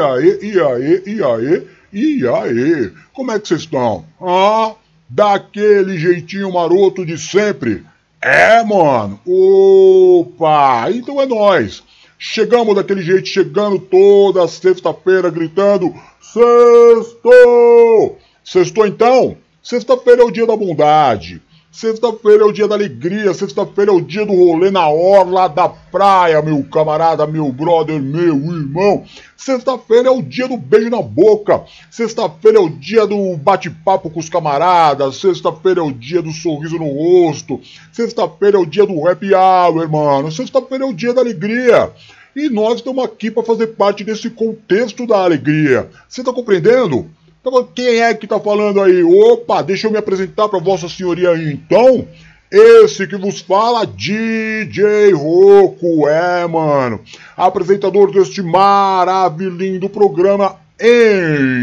[0.00, 4.04] Aí, e aí, e aí, e aí, como é que vocês estão?
[4.20, 4.74] Ah,
[5.08, 7.84] daquele jeitinho maroto de sempre?
[8.20, 9.20] É, mano.
[9.26, 11.82] Opa, então é nós.
[12.18, 18.18] Chegamos daquele jeito, chegando toda sexta-feira gritando: Sextou!
[18.44, 19.36] Sextou então?
[19.62, 21.42] Sexta-feira é o dia da bondade.
[21.72, 25.68] Sexta-feira é o dia da alegria, sexta-feira é o dia do rolê na orla da
[25.68, 29.04] praia, meu camarada, meu brother, meu irmão.
[29.36, 31.62] Sexta-feira é o dia do beijo na boca.
[31.88, 35.20] Sexta-feira é o dia do bate-papo com os camaradas.
[35.20, 37.60] Sexta-feira é o dia do sorriso no rosto.
[37.92, 40.32] Sexta-feira é o dia do happy hour, mano.
[40.32, 41.92] Sexta-feira é o dia da alegria.
[42.34, 45.88] E nós estamos aqui para fazer parte desse contexto da alegria.
[46.08, 47.08] Você está compreendendo?
[47.40, 49.02] Então, quem é que tá falando aí?
[49.02, 52.06] Opa, deixa eu me apresentar para Vossa Senhoria aí então.
[52.50, 57.00] Esse que vos fala, DJ Roco, é, mano.
[57.36, 60.56] Apresentador deste maravilhoso programa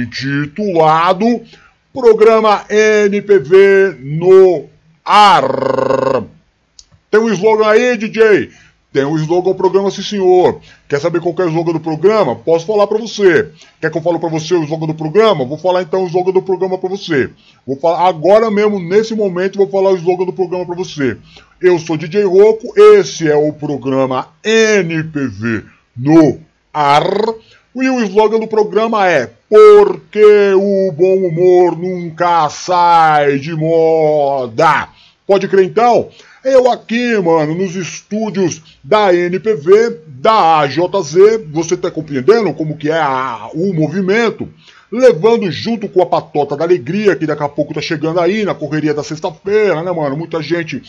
[0.04, 1.42] intitulado
[1.94, 4.66] Programa NPV no
[5.04, 6.24] Ar.
[7.12, 8.50] Tem um slogan aí, DJ?
[8.98, 10.60] Tem um slogan do programa, sim senhor.
[10.90, 12.36] Quer saber qual é o slogan do programa?
[12.36, 13.52] Posso falar para você.
[13.80, 15.46] Quer que eu fale para você o slogan do programa?
[15.46, 17.30] Vou falar então o slogan do programa para você.
[17.64, 21.16] Vou falar agora mesmo, nesse momento, vou falar o slogan do programa para você.
[21.62, 26.40] Eu sou DJ Roco, esse é o programa NPV no
[26.74, 27.08] ar.
[27.76, 34.90] E o slogan do programa é Porque o bom humor nunca sai de moda.
[35.28, 36.10] Pode crer então?
[36.50, 42.98] Eu aqui, mano, nos estúdios da NPV, da AJZ, você tá compreendendo como que é
[42.98, 44.48] a, o movimento?
[44.90, 48.56] Levando junto com a patota da alegria, que daqui a pouco tá chegando aí na
[48.56, 50.16] correria da sexta-feira, né, mano?
[50.16, 50.82] Muita gente.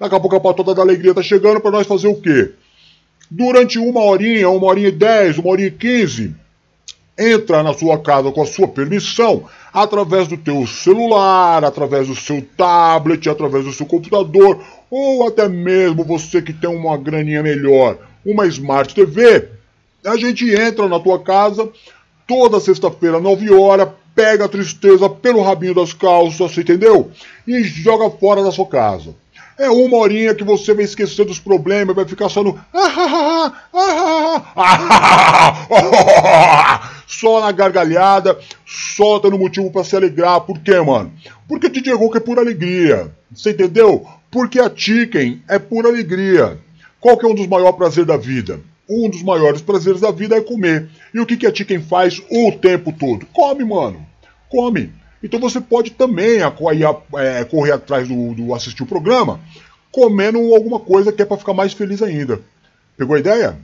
[0.00, 2.50] Daqui a pouco a patota da alegria tá chegando para nós fazer o quê?
[3.30, 6.34] Durante uma horinha, uma horinha e dez, uma horinha e quinze,
[7.30, 12.42] entra na sua casa com a sua permissão através do teu celular, através do seu
[12.56, 14.60] tablet, através do seu computador,
[14.90, 19.48] ou até mesmo você que tem uma graninha melhor, uma Smart TV.
[20.04, 21.68] A gente entra na tua casa
[22.26, 27.10] toda sexta-feira, 9 horas, pega a tristeza pelo rabinho das calças, entendeu?
[27.46, 29.14] E joga fora da sua casa.
[29.58, 32.58] É uma horinha que você vai esquecer dos problemas, vai ficar só no.
[37.18, 40.40] Só na gargalhada, só dando motivo para se alegrar.
[40.40, 41.12] Por quê, mano?
[41.46, 43.12] Porque DJ Hulk é pura alegria.
[43.30, 44.06] Você entendeu?
[44.30, 46.58] Porque a Chicken é pura alegria.
[46.98, 48.60] Qual que é um dos maiores prazeres da vida?
[48.88, 50.88] Um dos maiores prazeres da vida é comer.
[51.12, 53.26] E o que, que a Chicken faz o tempo todo?
[53.26, 54.06] Come, mano.
[54.48, 54.92] Come.
[55.22, 59.38] Então você pode também é, correr atrás do, do, assistir o programa
[59.92, 62.40] comendo alguma coisa que é para ficar mais feliz ainda.
[62.96, 63.58] Pegou a ideia?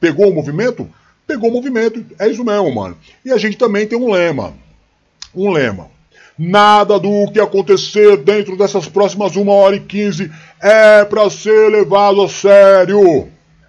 [0.00, 0.88] Pegou o movimento?
[1.26, 2.04] Pegou o movimento.
[2.18, 2.96] É isso mesmo, mano.
[3.24, 4.54] E a gente também tem um lema.
[5.34, 5.88] Um lema.
[6.38, 10.30] Nada do que acontecer dentro dessas próximas 1 hora e 15
[10.60, 13.28] é para ser levado a sério.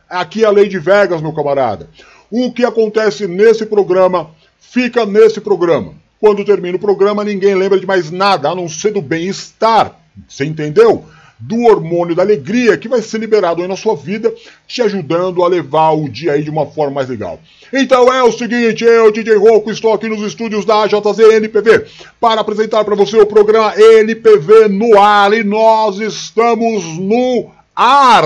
[0.10, 1.90] Aqui é a lei de Vegas, meu camarada.
[2.32, 5.94] O que acontece nesse programa fica nesse programa.
[6.20, 10.00] Quando termina o programa, ninguém lembra de mais nada, a não ser do bem-estar.
[10.28, 11.06] Você entendeu?
[11.40, 14.34] Do hormônio da alegria que vai ser liberado aí na sua vida,
[14.68, 17.40] te ajudando a levar o dia aí de uma forma mais legal.
[17.74, 21.86] Então é o seguinte, eu, DJ Roco, estou aqui nos estúdios da AJZ NPV
[22.20, 28.26] para apresentar para você o programa NPV no ar e nós estamos no ar.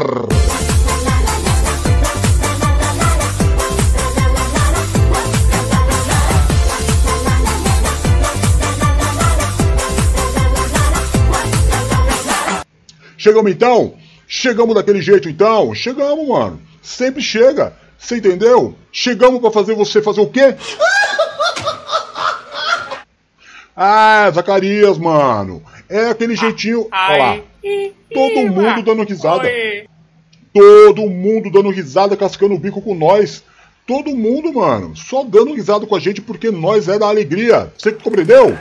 [13.19, 13.96] Chegamos então?
[14.25, 15.75] Chegamos daquele jeito então?
[15.75, 16.62] Chegamos, mano.
[16.81, 17.74] Sempre chega.
[17.97, 18.75] Você entendeu?
[18.94, 20.56] Chegamos para fazer você fazer o quê?
[23.81, 25.63] Ah, Zacarias, mano.
[25.88, 26.90] É aquele jeitinho.
[26.91, 27.39] Olha lá.
[28.13, 29.50] Todo mundo dando risada.
[30.54, 33.42] Todo mundo dando risada, cascando o bico com nós.
[33.88, 34.98] Todo mundo, mano.
[34.98, 37.71] Só dando risada com a gente porque nós é da alegria.
[37.77, 38.57] Você compreendeu?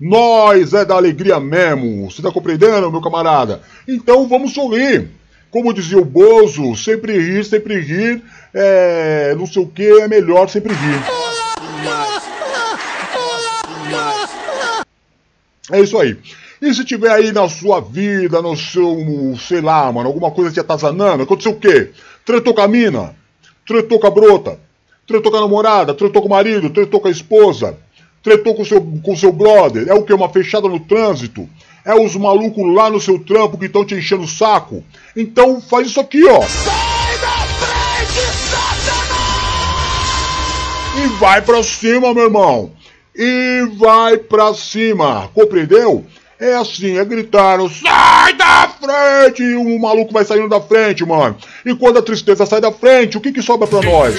[0.00, 2.10] Nós é da alegria mesmo.
[2.10, 3.62] Você tá compreendendo, meu camarada?
[3.88, 5.08] Então vamos sorrir.
[5.50, 8.22] Como dizia o Bozo, sempre rir, sempre rir.
[8.52, 9.34] É.
[9.38, 11.02] não sei o que, é melhor sempre rir.
[15.72, 16.16] É isso aí.
[16.60, 18.96] E se tiver aí na sua vida, no seu,
[19.38, 21.90] sei lá, mano, alguma coisa te atazanando, aconteceu o quê?
[22.24, 23.14] Tretou com a mina?
[23.66, 24.58] Tretou com a brota?
[25.06, 25.94] Tretou com a namorada?
[25.94, 26.70] Tretou com o marido?
[26.70, 27.78] Tretou com a esposa?
[28.26, 29.86] Tretou com seu, com seu brother?
[29.86, 30.12] É o que?
[30.12, 31.48] Uma fechada no trânsito?
[31.84, 34.82] É os malucos lá no seu trampo que estão te enchendo o saco?
[35.16, 36.42] Então faz isso aqui, ó.
[36.42, 38.18] Sai da frente,
[38.50, 39.04] Satanás!
[41.04, 42.72] E vai pra cima, meu irmão.
[43.14, 45.30] E vai pra cima.
[45.32, 46.04] Compreendeu?
[46.40, 49.44] É assim, é gritar, sai da frente!
[49.44, 51.36] E o maluco vai saindo da frente, mano.
[51.64, 54.16] E quando a tristeza sai da frente, o que que sobra pra nós?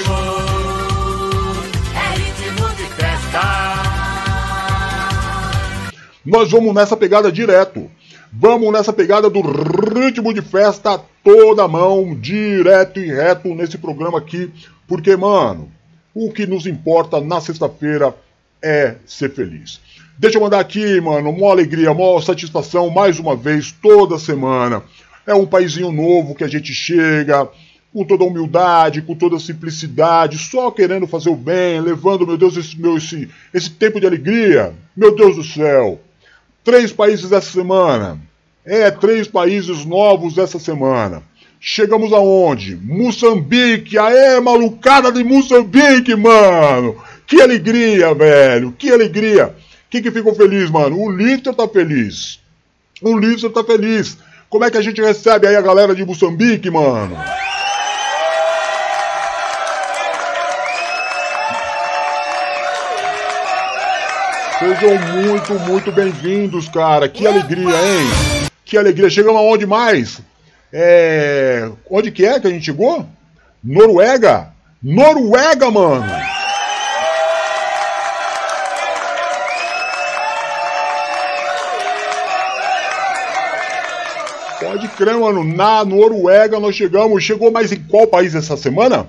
[6.28, 7.90] Nós vamos nessa pegada direto.
[8.34, 14.52] Vamos nessa pegada do ritmo de festa toda mão, direto e reto nesse programa aqui,
[14.86, 15.72] porque, mano,
[16.14, 18.14] o que nos importa na sexta-feira
[18.62, 19.80] é ser feliz.
[20.18, 24.84] Deixa eu mandar aqui, mano, uma alegria, uma satisfação mais uma vez toda semana.
[25.26, 27.48] É um paizinho novo que a gente chega
[27.94, 32.78] com toda humildade, com toda simplicidade, só querendo fazer o bem, levando, meu Deus, esse,
[32.78, 34.74] meu, esse, esse tempo de alegria.
[34.94, 36.02] Meu Deus do céu.
[36.68, 38.20] Três países essa semana.
[38.66, 41.24] É, três países novos essa semana.
[41.62, 42.76] Chegamos aonde?
[42.76, 43.98] Moçambique.
[43.98, 47.02] Aê, malucada de Moçambique, mano.
[47.26, 48.74] Que alegria, velho.
[48.78, 49.56] Que alegria.
[49.90, 51.00] Quem que ficou feliz, mano?
[51.00, 52.42] O Lister tá feliz.
[53.02, 54.18] O Lister tá feliz.
[54.50, 57.16] Como é que a gente recebe aí a galera de Moçambique, mano?
[64.60, 67.08] Sejam muito, muito bem-vindos, cara.
[67.08, 68.50] Que alegria, hein?
[68.66, 69.08] Que alegria.
[69.08, 70.20] Chegamos aonde mais?
[70.74, 71.70] É...
[71.88, 73.06] Onde que é que a gente chegou?
[73.64, 74.48] Noruega?
[74.82, 76.08] Noruega, mano!
[84.60, 85.44] Pode crer, mano.
[85.44, 87.24] Na Noruega nós chegamos.
[87.24, 89.06] Chegou mais em qual país essa semana?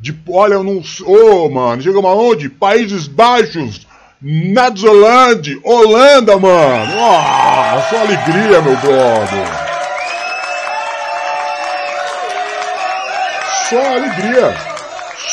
[0.00, 0.82] De, olha, eu não.
[1.04, 1.80] Ô, oh, mano.
[1.80, 2.48] Chegamos aonde?
[2.48, 3.86] Países Baixos.
[4.20, 5.60] Netherlands.
[5.62, 6.92] Holanda, mano.
[6.96, 9.68] Ah, só alegria, meu brother.
[13.68, 14.54] Só alegria.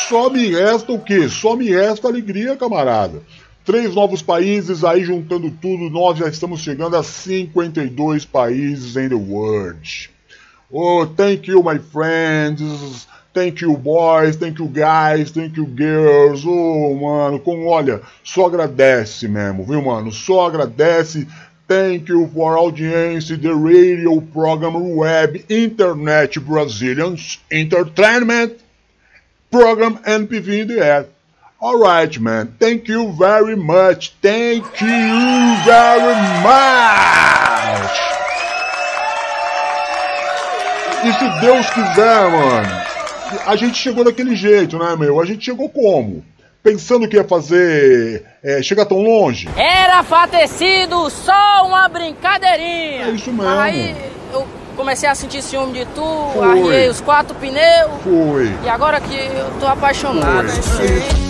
[0.08, 1.28] Só me resta o quê?
[1.30, 3.22] Só me resta alegria, camarada.
[3.64, 9.16] Três novos países, aí juntando tudo, nós já estamos chegando a 52 países in the
[9.16, 10.12] world.
[10.70, 13.08] Oh, thank you, my friends.
[13.36, 14.38] Thank you, boys.
[14.38, 15.30] Thank you, guys.
[15.30, 16.46] Thank you, girls.
[16.46, 20.10] Oh, mano, com, olha, só agradece mesmo, viu, mano?
[20.10, 21.28] Só agradece.
[21.68, 28.54] Thank you for audience, the radio program web internet Brazilians entertainment
[29.52, 31.08] program NPV in the air.
[31.62, 32.56] Alright, man.
[32.58, 34.14] Thank you very much.
[34.22, 38.00] Thank you very much.
[41.04, 42.85] E se Deus quiser, mano,
[43.46, 45.20] a gente chegou daquele jeito, né, meu?
[45.20, 46.24] A gente chegou como?
[46.64, 48.26] Pensando que ia fazer.
[48.44, 49.48] É, chegar tão longe?
[49.56, 53.08] Era pra ter sido só uma brincadeirinha.
[53.08, 53.50] É isso mesmo.
[53.50, 53.96] Aí
[54.34, 56.48] eu comecei a sentir ciúme de tu, Foi.
[56.48, 58.02] arriei os quatro pneus.
[58.04, 58.52] Foi.
[58.64, 60.48] E agora que eu tô apaixonado.
[60.50, 61.26] É.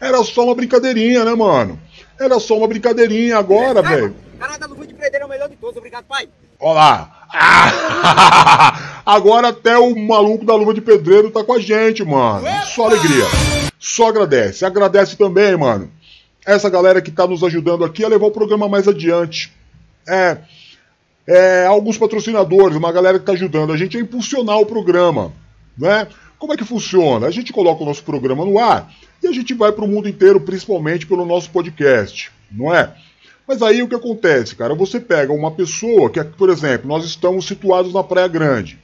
[0.00, 1.78] Era só uma brincadeirinha, né, mano?
[2.18, 4.14] Era só uma brincadeirinha agora, velho.
[4.38, 6.28] Caralho, luva de pedreiro é o melhor de todos, obrigado, pai.
[6.58, 7.19] Olha lá.
[7.32, 9.02] Ah!
[9.06, 12.46] Agora até o maluco da luva de pedreiro tá com a gente, mano.
[12.66, 13.24] Só alegria.
[13.78, 14.64] Só agradece.
[14.64, 15.90] Agradece também, mano.
[16.46, 19.52] Essa galera que tá nos ajudando aqui a levar o programa mais adiante.
[20.08, 20.38] É.
[21.26, 25.32] É, alguns patrocinadores, uma galera que tá ajudando a gente a impulsionar o programa,
[25.78, 26.06] né?
[26.38, 27.26] Como é que funciona?
[27.26, 28.90] A gente coloca o nosso programa no ar
[29.22, 32.94] e a gente vai para o mundo inteiro, principalmente pelo nosso podcast, não é?
[33.50, 34.76] Mas aí o que acontece, cara?
[34.76, 38.78] Você pega uma pessoa que, por exemplo, nós estamos situados na Praia Grande.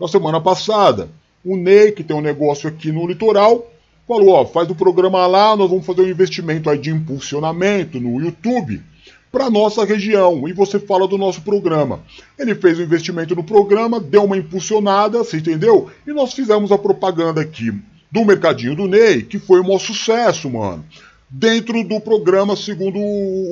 [0.00, 1.08] Na semana passada,
[1.44, 3.70] o Ney, que tem um negócio aqui no litoral,
[4.08, 8.20] falou: ó, faz o programa lá, nós vamos fazer um investimento aí de impulsionamento no
[8.20, 8.82] YouTube
[9.30, 12.00] para nossa região e você fala do nosso programa.
[12.36, 15.88] Ele fez um investimento no programa, deu uma impulsionada, você entendeu?
[16.04, 17.72] E nós fizemos a propaganda aqui
[18.10, 20.84] do Mercadinho do Ney, que foi um maior sucesso, mano.
[21.30, 22.98] Dentro do programa, segundo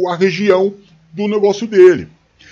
[0.08, 0.74] a região
[1.12, 2.08] do negócio dele.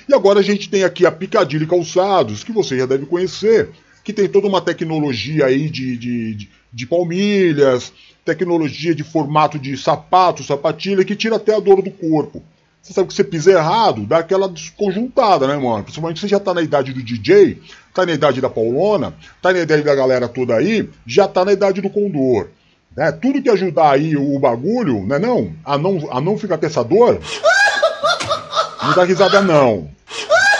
[0.08, 3.70] E agora a gente tem aqui a Picadilly Calçados, que você já deve conhecer,
[4.04, 7.92] que tem toda uma tecnologia aí de, de, de, de palmilhas,
[8.24, 12.42] tecnologia de formato de sapato, sapatilha, que tira até a dor do corpo.
[12.80, 15.82] Você sabe que você pisa errado, dá aquela desconjuntada, né, mano?
[15.82, 17.60] Principalmente você já tá na idade do DJ,
[17.92, 21.52] tá na idade da Paulona, tá na idade da galera toda aí, já tá na
[21.52, 22.48] idade do Condor.
[22.96, 23.12] Né?
[23.12, 25.52] Tudo que ajudar aí o bagulho, né não?
[25.64, 27.20] A não, a não ficar dor,
[28.82, 29.90] não dá risada não.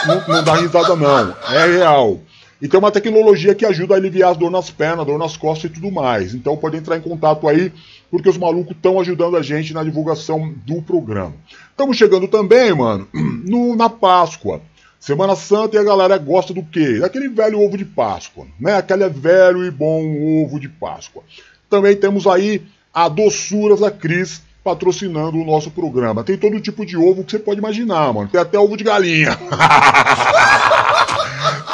[0.07, 1.35] Não, não dá risada não.
[1.50, 2.21] É real.
[2.61, 5.71] E tem uma tecnologia que ajuda a aliviar as dor nas pernas, dor nas costas
[5.71, 6.35] e tudo mais.
[6.35, 7.73] Então pode entrar em contato aí,
[8.11, 11.35] porque os malucos estão ajudando a gente na divulgação do programa.
[11.71, 14.61] Estamos chegando também, mano, no, na Páscoa.
[14.99, 16.99] Semana Santa e a galera gosta do quê?
[16.99, 18.75] Daquele velho ovo de Páscoa, né?
[18.75, 21.23] Aquele velho e bom ovo de Páscoa.
[21.68, 26.25] Também temos aí a Doçuras da Cris patrocinando o nosso programa.
[26.25, 28.28] Tem todo tipo de ovo que você pode imaginar, mano.
[28.28, 29.37] Tem até ovo de galinha.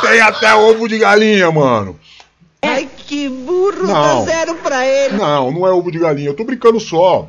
[0.01, 1.99] Tem até ovo de galinha, mano.
[2.61, 4.25] Ai, que burro, Não.
[4.25, 5.17] dá zero pra ele.
[5.17, 6.29] Não, não é ovo de galinha.
[6.29, 7.29] Eu tô brincando só.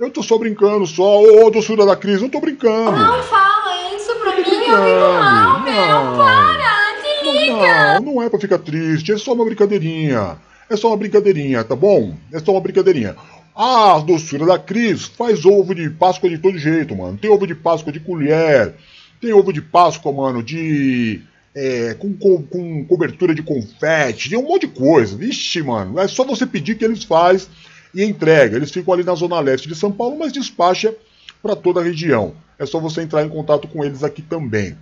[0.00, 1.20] Eu tô só brincando só.
[1.20, 2.92] Ô, ô doçura da Cris, eu tô brincando.
[2.96, 5.74] Não fala isso pra mim, eu fico Não, mal, meu.
[5.74, 6.16] não.
[6.16, 8.00] Para, desliga.
[8.00, 10.36] Não, não é pra ficar triste, é só uma brincadeirinha.
[10.68, 12.14] É só uma brincadeirinha, tá bom?
[12.32, 13.14] É só uma brincadeirinha.
[13.54, 17.16] A doçura da Cris faz ovo de Páscoa de todo jeito, mano.
[17.16, 18.74] Tem ovo de Páscoa de colher,
[19.20, 21.22] tem ovo de Páscoa, mano, de.
[21.54, 25.16] é, com, com, com cobertura de confete, tem um monte de coisa.
[25.16, 27.48] Vixe, mano, é só você pedir que eles fazem
[27.94, 28.56] e entrega.
[28.56, 30.92] Eles ficam ali na zona leste de São Paulo, mas despacha
[31.40, 32.34] para toda a região.
[32.58, 34.76] É só você entrar em contato com eles aqui também.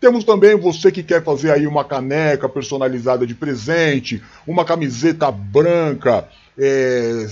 [0.00, 6.28] Temos também você que quer fazer aí uma caneca personalizada de presente, uma camiseta branca,
[6.56, 7.26] é,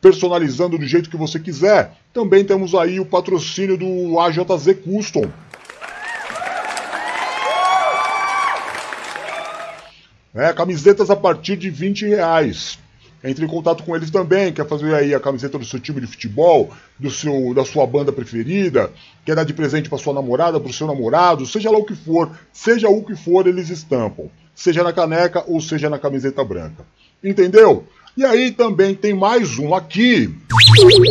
[0.00, 1.92] personalizando do jeito que você quiser.
[2.12, 5.30] Também temos aí o patrocínio do AJZ Custom.
[10.34, 12.76] É, camisetas a partir de 20 reais.
[13.24, 16.06] Entre em contato com eles também, quer fazer aí a camiseta do seu time de
[16.06, 18.92] futebol, do seu, da sua banda preferida,
[19.24, 21.94] quer dar de presente para sua namorada, para o seu namorado, seja lá o que
[21.94, 24.28] for, seja o que for, eles estampam.
[24.54, 26.84] Seja na caneca ou seja na camiseta branca.
[27.22, 27.86] Entendeu?
[28.14, 30.30] E aí também tem mais um aqui.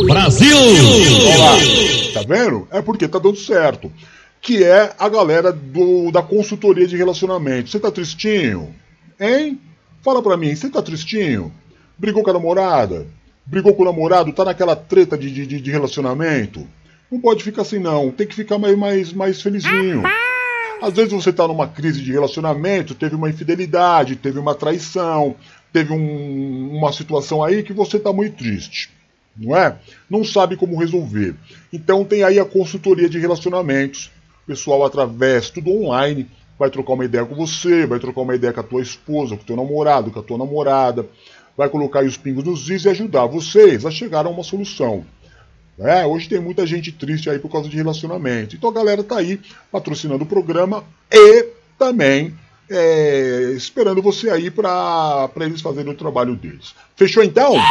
[0.06, 0.56] Brasil!
[0.56, 1.56] Olha lá,
[2.14, 2.68] tá vendo?
[2.70, 3.92] É porque tá dando certo.
[4.40, 7.70] Que é a galera do, da consultoria de relacionamento.
[7.70, 8.72] Você tá tristinho?
[9.18, 9.60] Hein?
[10.00, 11.52] Fala pra mim, você tá tristinho?
[11.98, 13.06] Brigou com a namorada?
[13.46, 14.32] Brigou com o namorado?
[14.32, 16.66] Tá naquela treta de, de, de relacionamento?
[17.10, 20.02] Não pode ficar assim não, tem que ficar mais, mais, mais felizinho.
[20.82, 25.36] Às vezes você tá numa crise de relacionamento, teve uma infidelidade, teve uma traição,
[25.72, 28.90] teve um- uma situação aí que você tá muito triste
[29.36, 29.76] não é?
[30.08, 31.34] Não sabe como resolver.
[31.72, 34.12] Então tem aí a consultoria de relacionamentos.
[34.44, 38.52] O pessoal através tudo online vai trocar uma ideia com você, vai trocar uma ideia
[38.52, 41.04] com a tua esposa, com o teu namorado, com a tua namorada,
[41.56, 45.04] vai colocar os pingos nos is e ajudar vocês a chegar a uma solução.
[45.78, 48.54] É, hoje tem muita gente triste aí por causa de relacionamento.
[48.54, 49.40] Então a galera tá aí
[49.72, 51.46] patrocinando o programa e
[51.78, 52.34] também
[52.76, 56.74] é, esperando você aí para eles fazerem o trabalho deles.
[56.96, 57.54] Fechou então?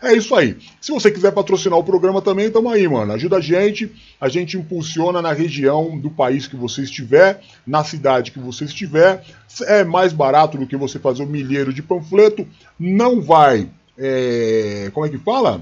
[0.00, 0.56] É isso aí.
[0.80, 3.12] Se você quiser patrocinar o programa também, tamo aí, mano.
[3.12, 3.90] Ajuda a gente.
[4.20, 9.24] A gente impulsiona na região do país que você estiver, na cidade que você estiver.
[9.62, 12.46] É mais barato do que você fazer um milheiro de panfleto.
[12.78, 13.68] Não vai.
[13.98, 15.60] é, Como é que fala?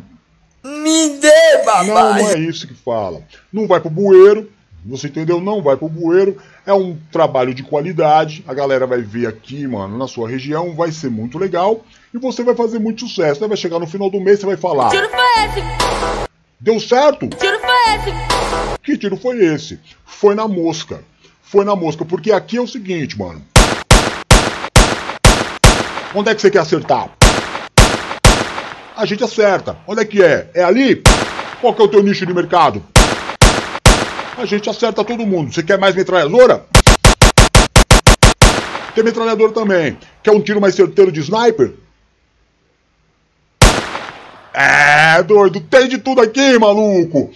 [0.62, 3.22] Me dê, Não, não é isso que fala.
[3.52, 4.50] Não vai pro bueiro,
[4.88, 5.40] você entendeu?
[5.40, 6.36] Não vai pro bueiro.
[6.64, 8.44] É um trabalho de qualidade.
[8.46, 10.74] A galera vai ver aqui, mano, na sua região.
[10.74, 11.84] Vai ser muito legal.
[12.14, 13.42] E você vai fazer muito sucesso.
[13.42, 15.62] Aí vai chegar no final do mês você vai falar: Tiro foi esse,
[16.60, 17.28] Deu certo?
[17.28, 18.80] tiro foi esse.
[18.82, 19.80] Que tiro foi esse?
[20.04, 21.02] Foi na mosca.
[21.42, 22.04] Foi na mosca.
[22.04, 23.42] Porque aqui é o seguinte, mano.
[26.14, 27.10] Onde é que você quer acertar?
[28.96, 29.76] A gente acerta.
[29.86, 30.48] Onde é que é?
[30.54, 31.02] É ali?
[31.60, 32.82] Qual que é o teu nicho de mercado?
[34.36, 35.52] A gente acerta todo mundo.
[35.52, 36.66] Você quer mais metralhadora?
[38.94, 39.98] Tem metralhadora também.
[40.22, 41.72] Quer um tiro mais certeiro de sniper?
[44.52, 47.30] É, doido, tem de tudo aqui, maluco.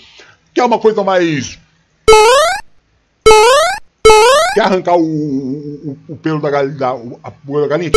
[0.55, 1.59] Quer uma coisa mais.
[4.55, 7.93] Quer arrancar o, o, o pelo da galinha, da, a da galinha?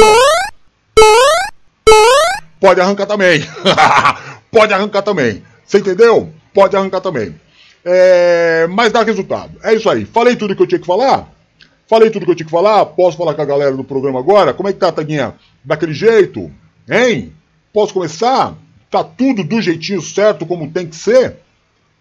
[2.59, 3.41] Pode arrancar também.
[4.49, 5.43] Pode arrancar também.
[5.65, 6.31] Você entendeu?
[6.53, 7.35] Pode arrancar também.
[7.85, 9.59] É, mas dá resultado.
[9.63, 10.05] É isso aí.
[10.05, 11.29] Falei tudo que eu tinha que falar?
[11.87, 12.85] Falei tudo que eu tinha que falar?
[12.85, 14.53] Posso falar com a galera do programa agora?
[14.53, 15.35] Como é que tá, Taguinha?
[15.63, 16.51] Daquele jeito?
[16.89, 17.33] Hein?
[17.73, 18.55] Posso começar?
[18.89, 21.37] Tá tudo do jeitinho certo como tem que ser?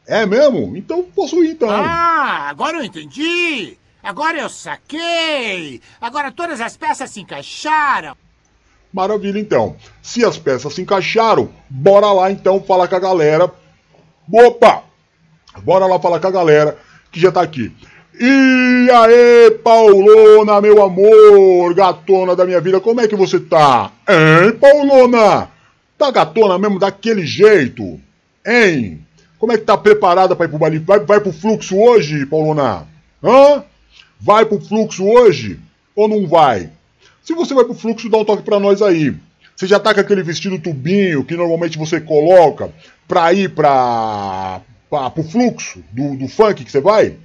[0.07, 0.77] É mesmo?
[0.77, 1.71] Então posso ir então.
[1.71, 3.77] Ah, agora eu entendi.
[4.03, 5.81] Agora eu saquei.
[6.01, 8.17] Agora todas as peças se encaixaram.
[8.93, 9.77] Maravilha, então.
[10.03, 13.51] Se as peças se encaixaram, bora lá então falar com a galera.
[14.31, 14.92] Opa!
[15.63, 16.77] Bora lá falar com a galera
[17.11, 17.73] que já tá aqui.
[18.19, 23.91] E aí, Paulona, meu amor, gatona da minha vida, como é que você tá?
[24.09, 25.49] Hein, Paulona?
[25.97, 28.01] Tá gatona mesmo daquele jeito?
[28.47, 29.05] Hein?
[29.39, 30.79] Como é que tá preparada pra ir pro baile?
[30.79, 32.87] Vai, vai pro fluxo hoje, Paulona?
[33.23, 33.65] Hã?
[34.21, 35.59] Vai pro fluxo hoje
[35.97, 36.71] ou não vai?
[37.25, 39.15] Se você vai pro fluxo, dá um toque pra nós aí.
[39.57, 42.71] Você já tá com aquele vestido tubinho que normalmente você coloca
[43.07, 44.61] pra ir pra,
[44.93, 47.17] pra, pro fluxo do, do funk que você vai?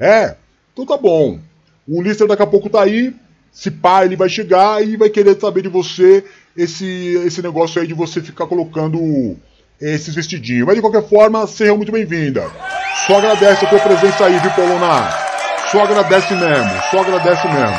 [0.00, 0.34] É?
[0.72, 1.38] Então tá bom.
[1.86, 3.14] O Lister daqui a pouco tá aí.
[3.52, 6.24] Se pá, ele vai chegar e vai querer saber de você
[6.56, 9.36] esse, esse negócio aí de você ficar colocando
[9.80, 10.66] esses vestidinhos.
[10.66, 12.50] Mas de qualquer forma, seja muito bem-vinda.
[13.06, 15.08] Só agradece a tua presença aí, viu, Paulona?
[15.70, 17.76] Só agradece mesmo, só agradece mesmo.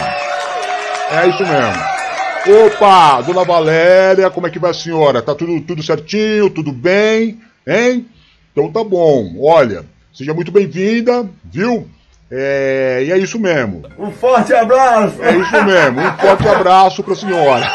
[1.11, 2.65] É isso mesmo.
[2.67, 5.21] Opa, dona Valéria, como é que vai a senhora?
[5.21, 8.07] Tá tudo, tudo certinho, tudo bem, hein?
[8.51, 11.87] Então tá bom, olha, seja muito bem-vinda, viu?
[12.31, 13.83] É, e é isso mesmo.
[13.97, 15.15] Um forte abraço!
[15.21, 17.65] É isso mesmo, um forte abraço pra senhora.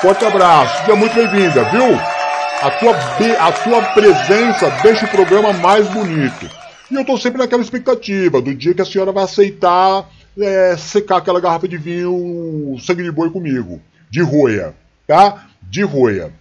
[0.00, 1.98] forte abraço, seja muito bem-vinda, viu?
[2.60, 2.96] A tua,
[3.38, 6.50] a tua presença deixa o programa mais bonito.
[6.90, 10.08] E eu tô sempre naquela expectativa do dia que a senhora vai aceitar
[10.40, 13.80] é, secar aquela garrafa de vinho sangue de boi comigo.
[14.10, 14.74] De roia,
[15.06, 15.46] tá?
[15.62, 16.32] De roia.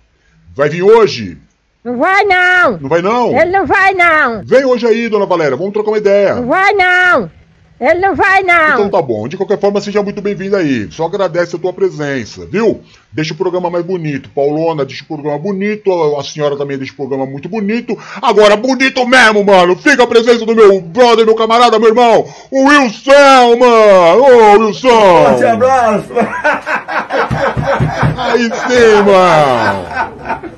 [0.56, 1.38] Vai vir hoje?
[1.84, 2.78] Não vai não!
[2.80, 3.40] Não vai não?
[3.40, 4.44] Ele não vai não!
[4.44, 6.36] Vem hoje aí, dona Valéria, vamos trocar uma ideia.
[6.36, 7.32] Não vai não!
[7.80, 8.74] Ele não vai não!
[8.74, 10.92] Então tá bom, de qualquer forma seja muito bem-vindo aí.
[10.92, 12.82] Só agradece a tua presença, viu?
[13.12, 14.32] Deixa o programa mais bonito.
[14.32, 17.96] Paulona deixa o programa bonito, a senhora também deixa o programa muito bonito.
[18.20, 19.76] Agora, bonito mesmo, mano!
[19.76, 24.24] Fica a presença do meu brother, meu camarada, meu irmão, o Wilson, mano!
[24.24, 24.90] Ô, Wilson!
[24.90, 26.14] Forte abraço!
[28.18, 30.57] Aí sim, mano!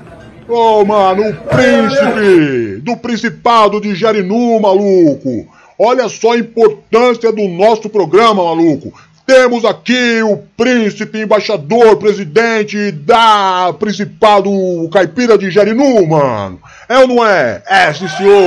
[0.50, 5.48] Ô, oh, mano, o príncipe do Principado de Jarinu, maluco!
[5.78, 8.92] Olha só a importância do nosso programa, maluco.
[9.28, 14.50] Temos aqui o príncipe, embaixador, presidente da Principado
[14.92, 16.60] Caipira de Jarinu, mano.
[16.90, 17.62] É ou não é?
[17.68, 18.42] É, sim, senhor.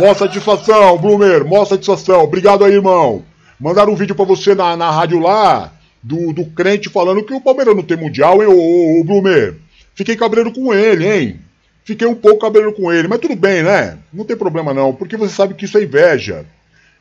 [0.00, 2.24] Mostra satisfação, Bloomer, mostra satisfação.
[2.24, 3.22] Obrigado aí, irmão.
[3.64, 7.40] Mandaram um vídeo pra você na, na rádio lá do, do crente falando que o
[7.40, 9.54] Palmeiras não tem mundial, hein, ô, ô, ô Blumer?
[9.94, 11.40] Fiquei cabreiro com ele, hein?
[11.82, 13.96] Fiquei um pouco cabreiro com ele, mas tudo bem, né?
[14.12, 16.44] Não tem problema não, porque você sabe que isso é inveja.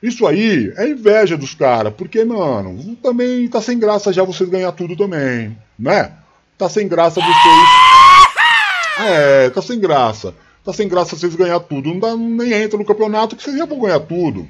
[0.01, 4.71] Isso aí é inveja dos caras, porque, mano, também tá sem graça já vocês ganhar
[4.71, 6.13] tudo também, né?
[6.57, 9.05] Tá sem graça vocês.
[9.05, 10.33] É, tá sem graça.
[10.63, 11.89] Tá sem graça vocês ganhar tudo.
[11.89, 14.47] Não dá, nem entra no campeonato que vocês já vão ganhar tudo.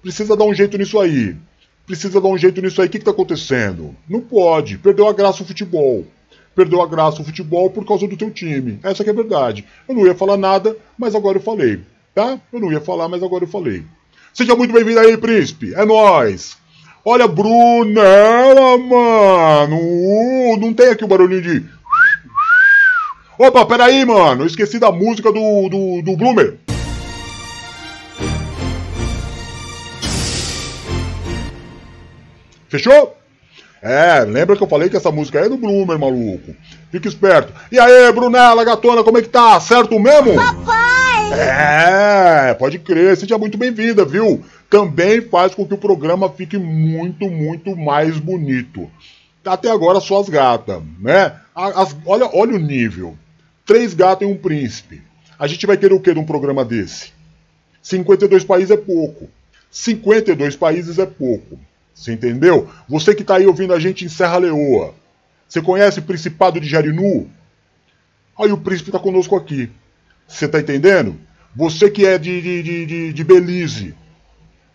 [0.00, 1.36] Precisa dar um jeito nisso aí
[1.90, 2.86] precisa dar um jeito nisso aí.
[2.86, 3.96] O que está acontecendo?
[4.08, 4.78] Não pode.
[4.78, 6.06] Perdeu a graça o futebol.
[6.54, 8.78] Perdeu a graça o futebol por causa do teu time.
[8.84, 9.64] Essa é a verdade.
[9.88, 11.80] Eu não ia falar nada, mas agora eu falei.
[12.14, 12.38] Tá?
[12.52, 13.82] Eu não ia falar, mas agora eu falei.
[14.32, 15.74] Seja muito bem-vindo aí, príncipe.
[15.74, 16.56] É nós.
[17.04, 19.76] Olha, Brunella, mano.
[19.76, 21.64] Uh, não tem aqui o barulhinho de.
[23.36, 24.46] Opa, peraí, mano.
[24.46, 26.56] Esqueci da música do, do, do Bloomer.
[32.70, 33.16] Fechou?
[33.82, 36.54] É, lembra que eu falei que essa música é do Bloomer, maluco?
[36.92, 37.52] Fica esperto.
[37.72, 39.58] E aí, Brunella, gatona, como é que tá?
[39.58, 40.36] Certo mesmo?
[40.36, 41.32] Papai!
[41.32, 44.44] É, pode crer, seja muito bem-vinda, viu?
[44.68, 48.88] Também faz com que o programa fique muito, muito mais bonito.
[49.44, 51.34] Até agora só as gatas, né?
[51.54, 53.16] As, olha, olha o nível.
[53.66, 55.02] Três gatos e um príncipe.
[55.36, 57.12] A gente vai querer o que de um programa desse?
[57.82, 59.28] 52 países é pouco.
[59.70, 61.58] 52 países é pouco.
[62.00, 62.66] Você entendeu?
[62.88, 64.94] Você que está aí ouvindo a gente em Serra Leoa.
[65.46, 67.30] Você conhece o Principado de Jarinu?
[68.38, 69.68] Aí o príncipe está conosco aqui.
[70.26, 71.20] Você está entendendo?
[71.54, 73.94] Você que é de, de, de, de, Belize.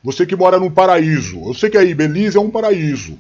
[0.04, 1.42] Você que mora num paraíso.
[1.48, 3.18] Eu sei que aí Belize é um paraíso.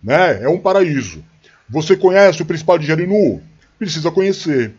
[0.00, 0.44] Né?
[0.44, 1.24] É um paraíso.
[1.68, 3.42] Você conhece o Principado de Jarinu?
[3.80, 4.74] Precisa conhecer.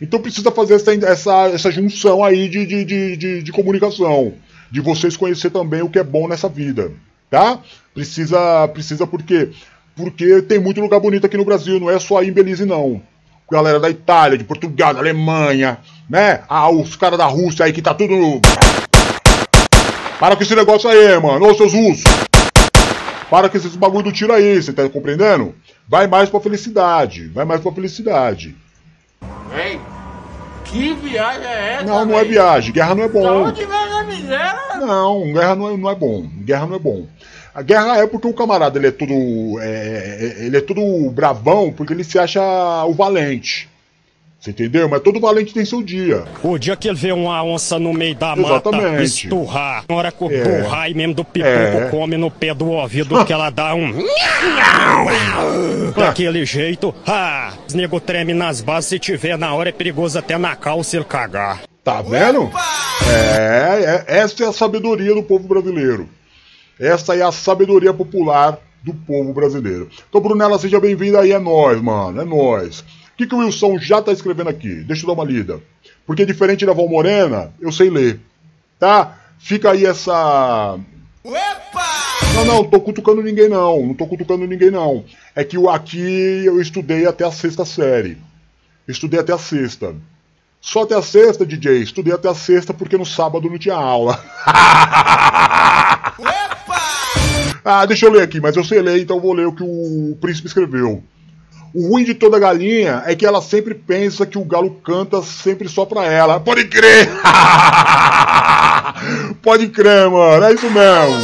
[0.00, 4.32] Então precisa fazer essa, essa, essa junção aí de, de, de, de, de comunicação.
[4.70, 6.90] De vocês conhecer também o que é bom nessa vida
[7.30, 7.58] tá?
[7.94, 9.50] Precisa, precisa porque
[9.96, 13.00] porque tem muito lugar bonito aqui no Brasil, não é só aí em Belize não.
[13.50, 15.78] Galera da Itália, de Portugal, da Alemanha,
[16.10, 16.42] né?
[16.48, 18.40] Ah, os caras da Rússia aí que tá tudo
[20.20, 21.46] Para com esse negócio aí, mano.
[21.46, 22.04] Ô, seus russos.
[23.30, 25.54] Para com esses bagulho do tiro aí, você tá compreendendo?
[25.88, 28.54] Vai mais pra felicidade, vai mais pra felicidade.
[29.56, 29.80] Ei,
[30.76, 31.84] que viagem é essa?
[31.84, 32.72] Não, não é viagem.
[32.72, 33.44] Guerra não é bom.
[33.44, 34.76] Onde vai a miséria?
[34.78, 36.26] Não, guerra não é, não é bom.
[36.44, 37.06] Guerra não é bom.
[37.54, 39.14] A guerra é porque o camarada ele é todo.
[39.60, 42.42] É, ele é todo bravão porque ele se acha
[42.84, 43.68] o valente.
[44.46, 44.88] Você entendeu?
[44.88, 46.22] Mas todo valente tem seu dia.
[46.40, 49.02] O dia que ele vê uma onça no meio da mata Exatamente.
[49.02, 50.62] esturrar, na hora que o É.
[50.62, 51.88] burrai mesmo do pipoco É.
[51.90, 53.92] come no pé do ouvido que ela dá um...
[55.96, 60.38] Daquele jeito, ah, os nego treme nas bases, se tiver na hora é perigoso até
[60.38, 61.62] na calça ele cagar.
[61.82, 62.48] Tá vendo?
[63.10, 66.08] É, é, essa é a sabedoria do povo brasileiro.
[66.78, 69.88] Essa é a sabedoria popular do povo brasileiro.
[70.08, 72.84] Então, Brunella, seja bem-vinda aí, é nóis, mano, é nóis.
[73.16, 74.82] O que, que o Wilson já tá escrevendo aqui?
[74.82, 75.58] Deixa eu dar uma lida.
[76.06, 78.20] Porque diferente da Val Morena, eu sei ler.
[78.78, 79.16] Tá?
[79.38, 80.78] Fica aí essa.
[82.34, 83.86] Não, não, tô cutucando ninguém não.
[83.86, 85.02] Não tô cutucando ninguém não.
[85.34, 88.18] É que aqui eu estudei até a sexta série.
[88.86, 89.96] Estudei até a sexta.
[90.60, 91.80] Só até a sexta, DJ.
[91.80, 94.22] Estudei até a sexta porque no sábado não tinha aula.
[97.64, 100.18] ah, deixa eu ler aqui, mas eu sei ler, então vou ler o que o
[100.20, 101.02] príncipe escreveu.
[101.78, 105.68] O ruim de toda galinha é que ela sempre pensa que o galo canta sempre
[105.68, 106.40] só pra ela.
[106.40, 107.06] Pode crer!
[109.44, 110.42] Pode crer, mano.
[110.42, 111.22] É isso mesmo.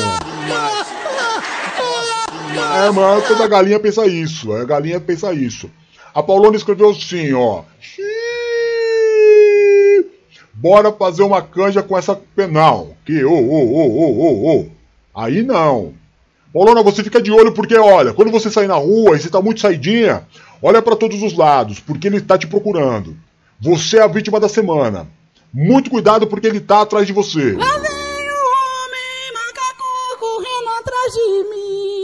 [2.85, 4.53] É, mano, toda galinha pensa isso.
[4.53, 5.71] A galinha pensa isso.
[6.15, 7.63] A Paulona escreveu assim, ó.
[10.53, 12.95] Bora fazer uma canja com essa penal.
[13.07, 14.67] Que, ô, ô, ô, ô, ô, ô.
[15.15, 15.95] Aí não.
[16.53, 19.41] Paulona, você fica de olho porque, olha, quando você sair na rua e você tá
[19.41, 20.27] muito saidinha,
[20.63, 23.17] olha pra todos os lados, porque ele tá te procurando.
[23.59, 25.09] Você é a vítima da semana.
[25.53, 27.53] Muito cuidado porque ele tá atrás de você.
[27.53, 29.85] Lá vem o homem macaco
[30.21, 32.03] correndo atrás de mim.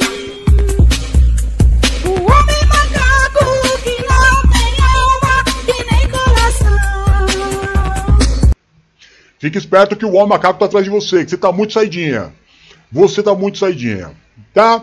[2.07, 3.45] O homem macaco
[3.83, 6.79] que não tem alma e nem coração.
[9.39, 12.33] Fique esperto que o homem macaco tá atrás de você, que você tá muito saidinha.
[12.91, 14.11] Você tá muito saidinha.
[14.53, 14.83] Tá?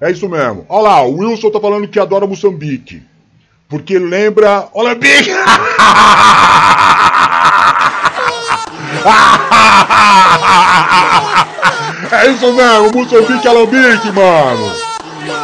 [0.00, 0.66] É isso mesmo.
[0.68, 3.02] Olha lá, o Wilson tá falando que adora Moçambique.
[3.68, 4.68] Porque lembra.
[4.98, 5.30] Bic!
[12.12, 14.72] É isso mesmo, Moçambique Alambique, mano.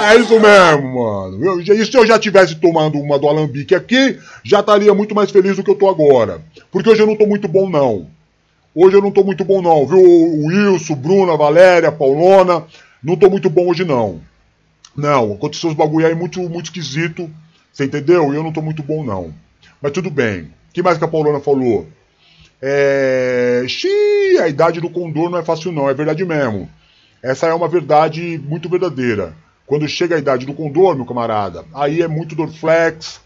[0.02, 1.44] É isso mesmo, mano.
[1.44, 5.30] Eu, e se eu já tivesse tomando uma do Alambique aqui, já estaria muito mais
[5.30, 6.42] feliz do que eu tô agora.
[6.70, 8.06] Porque hoje eu não tô muito bom, não.
[8.74, 9.98] Hoje eu não tô muito bom, não, viu?
[9.98, 12.64] O Wilson, Bruna, Valéria, Paulona.
[13.02, 14.20] Não tô muito bom hoje, não.
[14.96, 17.30] Não, aconteceu uns bagulho aí muito, muito esquisito.
[17.72, 18.34] Você entendeu?
[18.34, 19.32] Eu não tô muito bom, não.
[19.80, 20.42] Mas tudo bem.
[20.42, 21.86] O que mais que a Paulona falou?
[22.60, 23.64] É.
[23.68, 25.88] Xiii, a idade do condor não é fácil, não.
[25.88, 26.68] É verdade mesmo.
[27.22, 29.34] Essa é uma verdade muito verdadeira.
[29.66, 33.20] Quando chega a idade do condor, meu camarada, aí é muito Dorflex,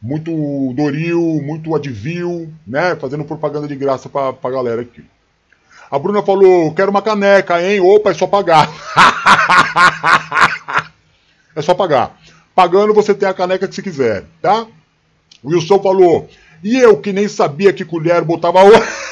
[0.00, 0.30] muito
[0.74, 2.94] Doril, muito Advil, né?
[2.96, 5.02] Fazendo propaganda de graça pra, pra galera aqui.
[5.90, 7.80] A Bruna falou: quero uma caneca, hein?
[7.80, 8.68] Opa, é só pagar.
[11.54, 12.16] é só pagar.
[12.54, 14.66] Pagando você tem a caneca que você quiser, tá?
[15.42, 16.28] O Wilson falou:
[16.62, 18.70] e eu que nem sabia que colher botava o.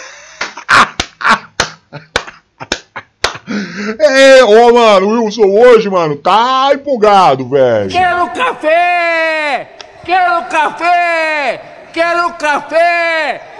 [3.99, 7.91] É, ó, mano, Wilson hoje, mano, tá empolgado, velho.
[7.91, 9.69] Quero café!
[10.05, 11.61] Quero café!
[11.93, 13.54] Quero café!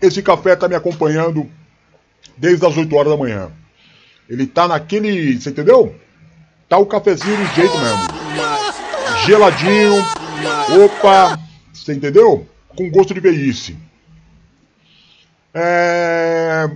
[0.00, 1.48] Esse café tá me acompanhando
[2.36, 3.50] desde as 8 horas da manhã.
[4.28, 5.40] Ele tá naquele.
[5.40, 5.94] Você entendeu?
[6.68, 8.06] Tá o cafezinho do jeito mesmo.
[9.24, 9.94] Geladinho.
[10.84, 11.38] Opa!
[11.72, 12.46] Você entendeu?
[12.68, 13.76] Com gosto de velhice.
[15.54, 16.68] É...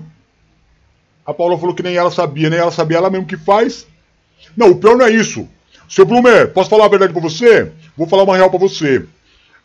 [1.27, 3.87] A Paula falou que nem ela sabia, nem ela sabia, ela mesmo que faz.
[4.57, 5.49] Não, o pior não é isso.
[5.89, 7.73] Seu Blumer, posso falar a verdade pra você?
[7.97, 9.05] Vou falar uma real pra você.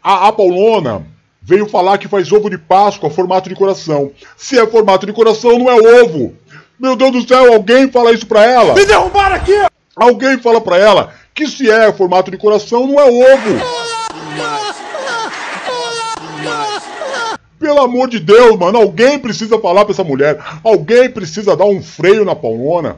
[0.04, 1.06] A, a Paulona
[1.46, 4.12] veio falar que faz ovo de Páscoa formato de coração.
[4.36, 6.34] Se é formato de coração, não é ovo.
[6.80, 8.74] Meu Deus do céu, alguém fala isso pra ela.
[8.74, 9.54] Me derrubaram aqui!
[9.96, 13.86] Alguém fala pra ela que se é formato de coração, não é ovo.
[17.60, 20.44] Pelo amor de Deus, mano, alguém precisa falar pra essa mulher.
[20.64, 22.98] Alguém precisa dar um freio na paulona.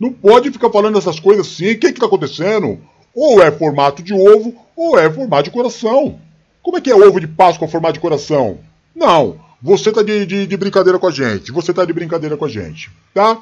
[0.00, 1.72] Não pode ficar falando essas coisas assim.
[1.72, 2.80] O que que tá acontecendo?
[3.14, 6.18] Ou é formato de ovo, ou é formato de coração.
[6.62, 8.58] Como é que é ovo de Páscoa formato de coração?
[8.94, 11.50] Não, você tá de, de, de brincadeira com a gente.
[11.50, 13.38] Você tá de brincadeira com a gente, tá?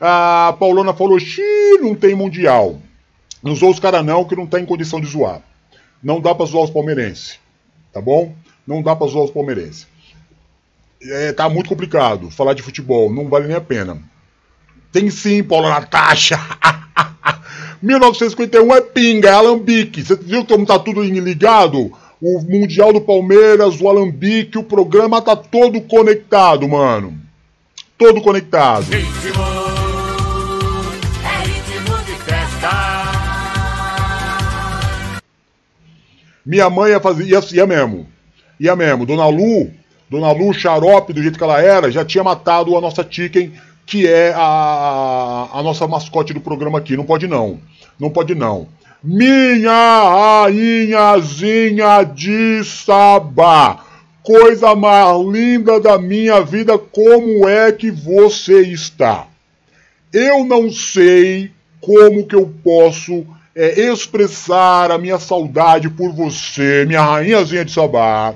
[0.00, 2.80] A Paulona falou, xiii, não tem mundial.
[3.42, 5.42] Não zoa os caras não, que não tá em condição de zoar.
[6.02, 7.38] Não dá pra zoar os palmeirenses,
[7.92, 8.34] tá bom?
[8.66, 9.86] Não dá pra zoar os palmeirenses.
[11.02, 14.00] É, tá muito complicado falar de futebol, não vale nem a pena.
[14.90, 16.38] Tem sim, Paula Natasha.
[17.82, 20.02] 1951 é pinga, é alambique.
[20.02, 21.92] Você viu como tá tudo ligado?
[22.20, 27.18] O Mundial do Palmeiras, o alambique, o programa tá todo conectado, mano.
[27.98, 28.84] Todo conectado.
[28.84, 29.44] Ritmo,
[31.22, 32.70] é ritmo de festa.
[36.46, 37.24] Minha mãe ia fazer.
[37.24, 38.06] Ia, ia mesmo.
[38.60, 39.04] Ia mesmo.
[39.04, 39.70] Dona Lu,
[40.08, 43.52] Dona Lu, xarope, do jeito que ela era, já tinha matado a nossa chicken,
[43.84, 46.96] que é a, a nossa mascote do programa aqui.
[46.96, 47.58] Não pode não.
[47.98, 48.68] Não pode não.
[49.06, 53.84] Minha rainhazinha de Sabá.
[54.22, 59.26] Coisa mais linda da minha vida, como é que você está?
[60.10, 61.50] Eu não sei
[61.82, 68.34] como que eu posso é, expressar a minha saudade por você, minha rainhazinha de Sabá.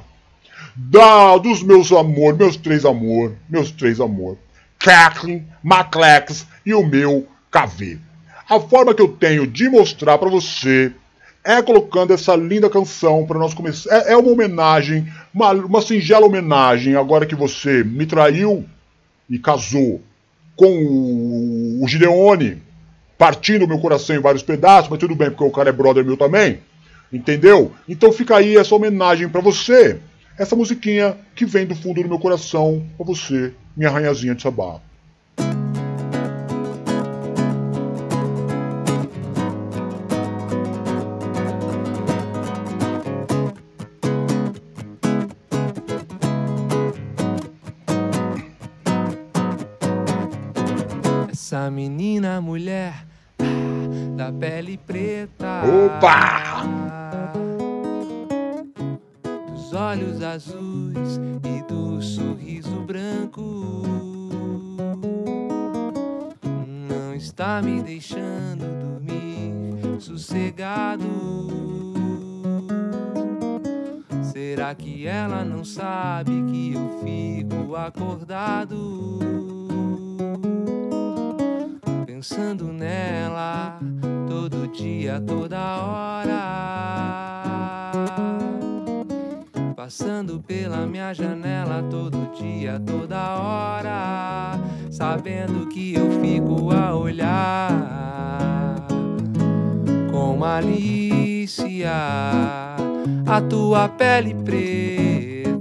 [0.76, 4.36] Da, dos meus amor, meus três amor, meus três amor.
[4.78, 8.07] Kathleen, Maclex e o meu KV.
[8.48, 10.90] A forma que eu tenho de mostrar para você
[11.44, 13.94] é colocando essa linda canção para nós começar.
[13.94, 18.64] É, é, uma homenagem, uma, uma singela homenagem, agora que você me traiu
[19.28, 20.00] e casou
[20.56, 22.62] com o, o Gideone,
[23.18, 26.16] partindo meu coração em vários pedaços, mas tudo bem, porque o cara é brother meu
[26.16, 26.60] também.
[27.12, 27.72] Entendeu?
[27.86, 29.98] Então fica aí essa homenagem para você.
[30.38, 34.80] Essa musiquinha que vem do fundo do meu coração para você, minha rainhazinha de sabá.
[51.58, 53.04] Essa menina mulher
[54.16, 55.62] da pele preta.
[55.64, 56.62] Opa!
[59.50, 63.82] Dos olhos azuis e do sorriso branco.
[66.88, 71.08] Não está me deixando dormir sossegado.
[74.22, 79.57] Será que ela não sabe que eu fico acordado?
[82.18, 83.78] Pensando nela
[84.26, 86.32] todo dia, toda hora.
[89.76, 94.58] Passando pela minha janela todo dia, toda hora.
[94.90, 98.84] Sabendo que eu fico a olhar
[100.10, 101.92] com malícia
[103.28, 105.54] a tua pele preta,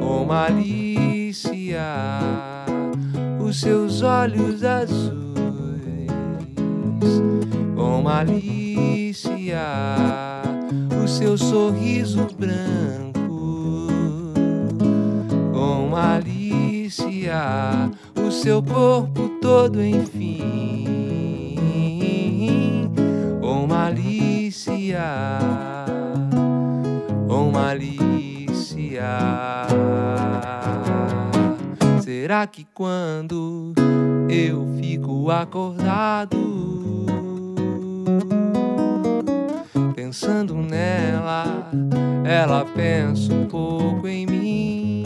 [0.00, 1.82] com malícia
[3.52, 5.12] os seus olhos azuis.
[7.76, 9.60] Com malícia,
[11.04, 13.88] o seu sorriso branco.
[15.52, 17.42] Com malícia,
[18.16, 20.88] o seu corpo todo enfim.
[23.42, 25.04] Com malícia,
[27.28, 29.02] com malícia.
[32.12, 33.72] Será que quando
[34.28, 36.36] eu fico acordado,
[39.96, 41.70] pensando nela,
[42.22, 45.04] ela pensa um pouco em mim,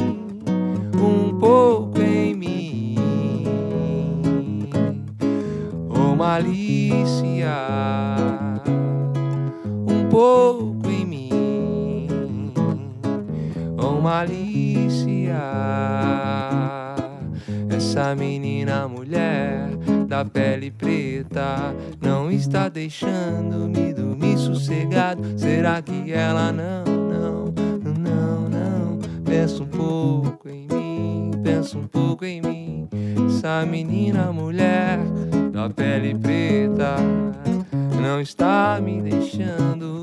[1.00, 2.96] um pouco em mim,
[5.88, 7.54] oh malícia,
[9.88, 12.52] um pouco em mim,
[13.78, 15.36] oh malícia.
[17.76, 19.68] Essa menina mulher
[20.08, 25.22] da pele preta não está deixando-me dormir sossegado.
[25.38, 27.44] Será que ela não, não,
[27.98, 28.98] não, não?
[29.26, 32.88] Pensa um pouco em mim, pensa um pouco em mim.
[33.28, 34.98] Essa menina mulher
[35.52, 36.96] da pele preta
[38.00, 40.02] não está me deixando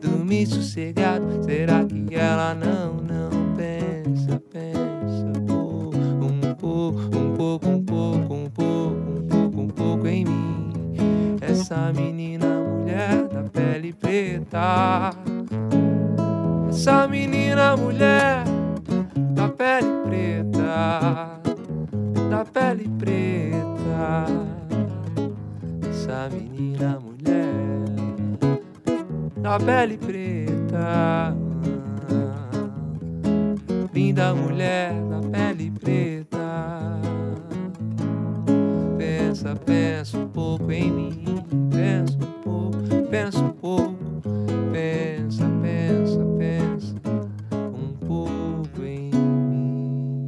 [0.00, 1.24] dormir sossegado.
[1.44, 4.97] Será que ela não, não pensa, pensa?
[6.88, 11.38] Um pouco, um pouco, um pouco, um pouco, um pouco em mim.
[11.40, 15.10] Essa menina mulher da pele preta.
[16.68, 18.44] Essa menina mulher
[19.34, 21.40] da pele preta.
[22.30, 24.26] Da pele preta.
[25.90, 27.48] Essa menina mulher
[29.36, 31.36] da pele preta.
[33.92, 36.17] Linda mulher da pele preta
[39.48, 41.24] pensa, pensa um pouco em mim.
[41.70, 42.78] Pensa um pouco,
[43.10, 43.96] pensa um pouco.
[44.72, 46.94] Pensa, pensa, pensa
[47.74, 50.24] um pouco em mim.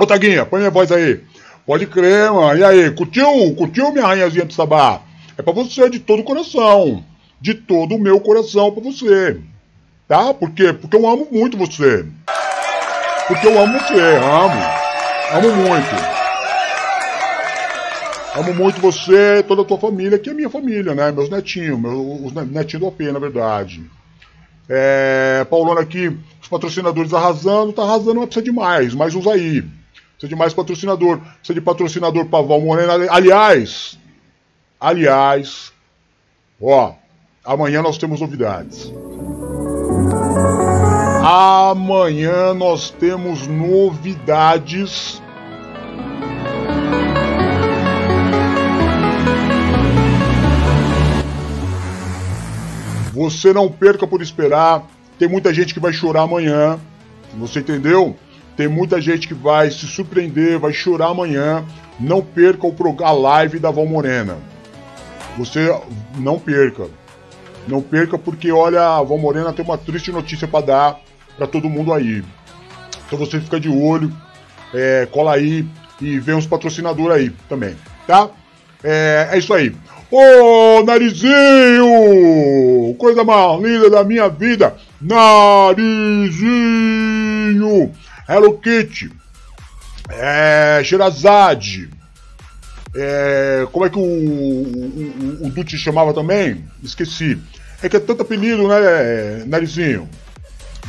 [0.00, 1.22] Ô Taguinha, põe minha voz aí.
[1.66, 2.58] Pode crer, mano.
[2.58, 3.54] E aí, curtiu?
[3.54, 5.02] Curtiu minha rainhazinha de sabá?
[5.36, 7.04] É pra você de todo o coração.
[7.40, 9.40] De todo o meu coração pra você.
[10.08, 10.34] Tá?
[10.34, 10.72] Por quê?
[10.72, 12.06] Porque eu amo muito você.
[13.30, 14.60] Porque eu amo você, amo.
[15.32, 16.20] Amo muito.
[18.36, 21.12] Amo muito você, toda a tua família, que é minha família, né?
[21.12, 23.88] Meus netinhos, meus, os netinhos do OP, na verdade.
[24.68, 26.08] É, Paulona aqui,
[26.42, 29.62] os patrocinadores arrasando, tá arrasando, mas precisa de mais, mais uns aí.
[29.62, 31.20] Precisa de mais patrocinador.
[31.38, 32.94] Precisa de patrocinador pra Val Morena.
[33.12, 33.96] Aliás,
[34.80, 35.72] aliás,
[36.60, 36.94] ó,
[37.44, 38.90] amanhã nós temos novidades.
[41.22, 45.20] Amanhã nós temos novidades.
[53.12, 54.86] Você não perca por esperar.
[55.18, 56.80] Tem muita gente que vai chorar amanhã.
[57.38, 58.16] Você entendeu?
[58.56, 61.62] Tem muita gente que vai se surpreender, vai chorar amanhã.
[61.98, 64.38] Não perca o a live da Val Morena.
[65.36, 65.70] Você
[66.16, 66.88] não perca.
[67.68, 71.68] Não perca porque olha, a Val Morena tem uma triste notícia para dar para todo
[71.68, 72.24] mundo aí.
[73.06, 74.12] Então você fica de olho,
[74.72, 75.66] é, cola aí
[76.00, 78.30] e vem uns patrocinadores aí também, tá?
[78.82, 79.74] É, é isso aí.
[80.10, 81.34] Ô, Narizinho!
[82.98, 84.76] Coisa mais linda da minha vida!
[85.00, 85.92] Narizinho!
[88.28, 89.10] Hello Kitty!
[90.08, 90.82] É.
[90.84, 91.90] Sherazade!
[92.94, 96.64] É, como é que o, o, o, o Dutti chamava também?
[96.82, 97.38] Esqueci.
[97.82, 100.08] É que é tanto apelido, né, Narizinho?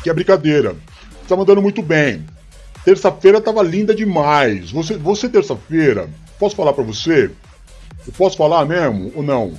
[0.03, 0.75] Que é brincadeira.
[1.27, 2.25] Tá mandando muito bem.
[2.83, 4.71] Terça-feira tava linda demais.
[4.71, 6.09] Você, você terça-feira,
[6.39, 7.31] posso falar para você?
[8.05, 9.53] Eu posso falar mesmo ou não?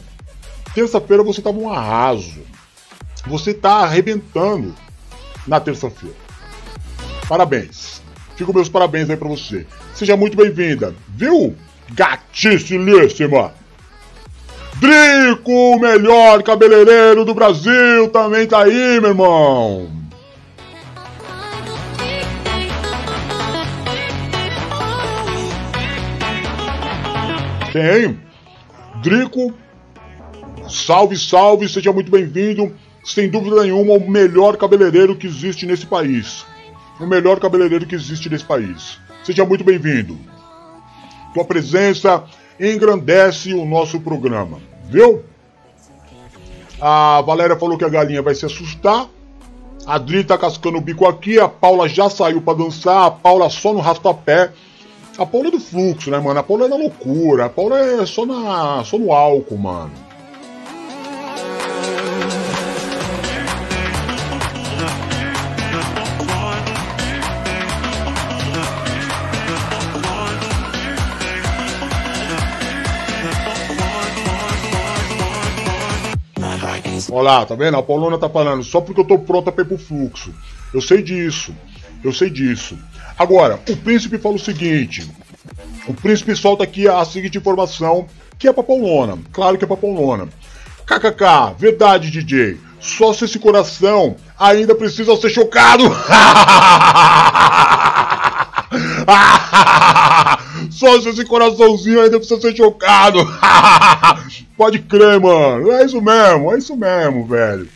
[0.74, 2.42] Terça-feira você tava um arraso.
[3.26, 4.74] Você tá arrebentando
[5.46, 6.16] na terça-feira.
[7.28, 8.02] Parabéns.
[8.36, 9.66] Fico meus parabéns aí pra você.
[9.94, 10.94] Seja muito bem-vinda.
[11.08, 11.54] Viu?
[11.92, 13.54] Gatíssimíssima.
[14.76, 20.01] Drico, o melhor cabeleireiro do Brasil, também tá aí, meu irmão.
[27.72, 28.20] Tem.
[29.02, 29.54] Drico,
[30.68, 32.76] salve, salve, seja muito bem-vindo.
[33.02, 36.44] Sem dúvida nenhuma, o melhor cabeleireiro que existe nesse país.
[37.00, 38.98] O melhor cabeleireiro que existe nesse país.
[39.24, 40.18] Seja muito bem-vindo.
[41.32, 42.22] Tua presença
[42.60, 45.24] engrandece o nosso programa, viu?
[46.78, 49.08] A Valéria falou que a galinha vai se assustar.
[49.86, 51.40] A Adri tá cascando o bico aqui.
[51.40, 53.06] A Paula já saiu para dançar.
[53.06, 54.52] A Paula só no rastapé.
[55.18, 56.40] A Paula é do fluxo, né, mano?
[56.40, 57.44] A Paula é da loucura.
[57.44, 59.92] A Paula é só, na, só no álcool, mano.
[77.14, 77.76] Olha lá, tá vendo?
[77.76, 80.34] A Paulona tá falando, só porque eu tô pronta pra ir pro fluxo.
[80.72, 81.54] Eu sei disso.
[82.02, 82.78] Eu sei disso.
[83.18, 85.08] Agora, o príncipe fala o seguinte:
[85.86, 88.06] o príncipe solta aqui a seguinte informação,
[88.38, 89.18] que é pra Paulona.
[89.32, 90.28] Claro que é pra Paulona.
[90.86, 92.58] KKK, verdade, DJ.
[92.80, 95.84] Só se esse coração ainda precisa ser chocado.
[100.70, 103.18] Só se esse coraçãozinho ainda precisa ser chocado.
[104.56, 105.70] Pode crer, mano.
[105.70, 107.68] É isso mesmo, é isso mesmo, velho.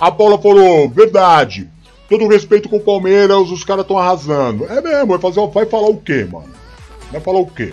[0.00, 1.68] A Paula falou, verdade.
[2.08, 4.64] Todo respeito com o Palmeiras, os caras estão arrasando.
[4.66, 6.50] É mesmo, vai, fazer, vai falar o quê, mano?
[7.10, 7.72] Vai falar o quê?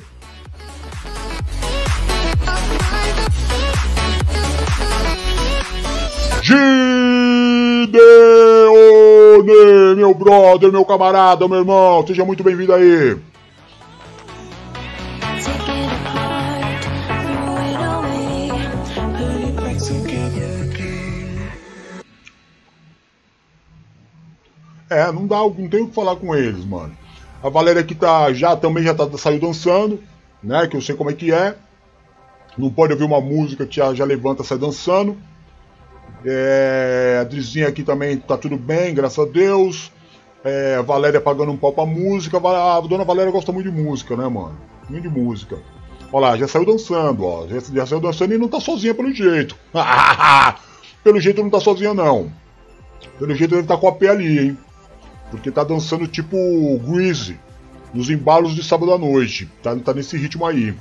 [6.41, 7.95] Gideone,
[9.95, 13.15] meu brother, meu camarada, meu irmão, seja muito bem-vindo aí.
[24.89, 26.95] É, não dá, não tem o que falar com eles, mano.
[27.41, 30.01] A Valéria aqui tá, já também já tá, saiu dançando,
[30.41, 30.67] né?
[30.67, 31.55] Que eu sei como é que é.
[32.57, 35.17] Não pode ouvir uma música que já, já levanta, sai dançando.
[36.25, 39.91] É, a Drizinha aqui também tá tudo bem, graças a Deus.
[40.43, 42.37] É, a Valéria pagando um pau pra música.
[42.37, 44.57] A dona Valéria gosta muito de música, né, mano?
[44.89, 45.57] Muito de música.
[46.11, 47.47] Olha lá, já saiu dançando, ó.
[47.47, 49.57] Já, já saiu dançando e não tá sozinha pelo jeito.
[51.03, 52.31] pelo jeito não tá sozinha, não.
[53.17, 54.57] Pelo jeito deve estar tá com a pé ali, hein?
[55.33, 56.37] Porque tá dançando tipo
[56.87, 57.39] Greasy
[57.91, 59.49] nos embalos de sábado à noite.
[59.63, 60.75] Tá, tá nesse ritmo aí.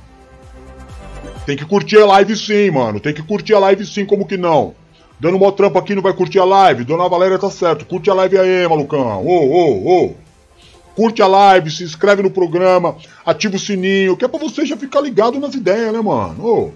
[1.46, 3.00] Tem que curtir a live sim, mano.
[3.00, 4.74] Tem que curtir a live sim, como que não?
[5.18, 6.84] Dando uma trampa aqui não vai curtir a live?
[6.84, 7.86] Dona Valéria tá certo.
[7.86, 9.26] Curte a live aí, malucão.
[9.26, 10.14] Ô, ô, ô.
[10.94, 14.76] Curte a live, se inscreve no programa, ativa o sininho, que é pra você já
[14.76, 16.44] ficar ligado nas ideias, né, mano?
[16.44, 16.70] Ô.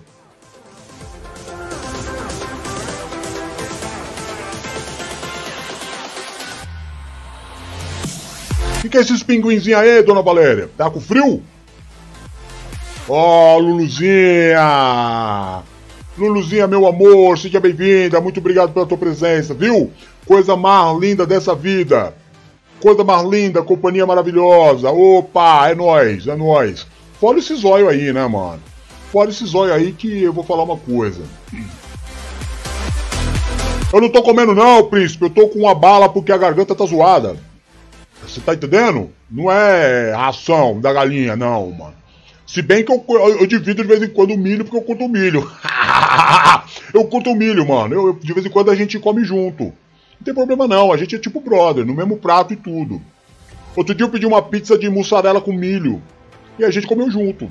[8.86, 10.70] que, que é esses pinguinzinhos aí, dona Valéria?
[10.76, 11.42] Tá com frio?
[13.08, 14.62] Ó, Luluzinha!
[16.16, 18.20] Luluzinha, meu amor, seja bem-vinda.
[18.20, 19.92] Muito obrigado pela tua presença, viu?
[20.24, 22.14] Coisa mais linda dessa vida.
[22.80, 24.90] Coisa mais linda, companhia maravilhosa.
[24.90, 26.86] Opa, é nóis, é nóis.
[27.20, 28.60] Fora esse zóio aí, né, mano?
[29.12, 31.22] Fora esse zóio aí que eu vou falar uma coisa.
[33.92, 35.24] Eu não tô comendo não, príncipe.
[35.24, 37.36] Eu tô com uma bala porque a garganta tá zoada.
[38.26, 39.10] Você tá entendendo?
[39.30, 41.94] Não é ração da galinha, não, mano.
[42.46, 44.82] Se bem que eu, eu, eu divido de vez em quando o milho porque eu
[44.82, 45.50] curto o milho.
[46.92, 47.94] eu curto o milho, mano.
[47.94, 49.64] Eu, eu, de vez em quando a gente come junto.
[49.64, 53.00] Não tem problema não, a gente é tipo brother, no mesmo prato e tudo.
[53.76, 56.02] Outro dia eu pedi uma pizza de mussarela com milho.
[56.58, 57.50] E a gente comeu junto.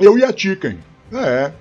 [0.00, 0.78] Eu e a Chicken.
[1.12, 1.52] É.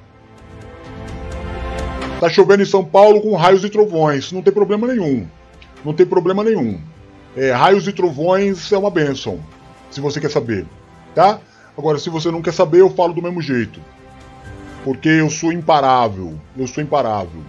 [2.20, 4.32] Tá chovendo em São Paulo com raios e trovões.
[4.32, 5.28] Não tem problema nenhum.
[5.84, 6.80] Não tem problema nenhum.
[7.36, 9.44] É, raios e trovões é uma benção.
[9.90, 10.66] Se você quer saber.
[11.16, 11.40] Tá?
[11.78, 13.82] Agora, se você não quer saber, eu falo do mesmo jeito.
[14.84, 16.40] Porque eu sou imparável.
[16.58, 17.44] Eu sou imparável.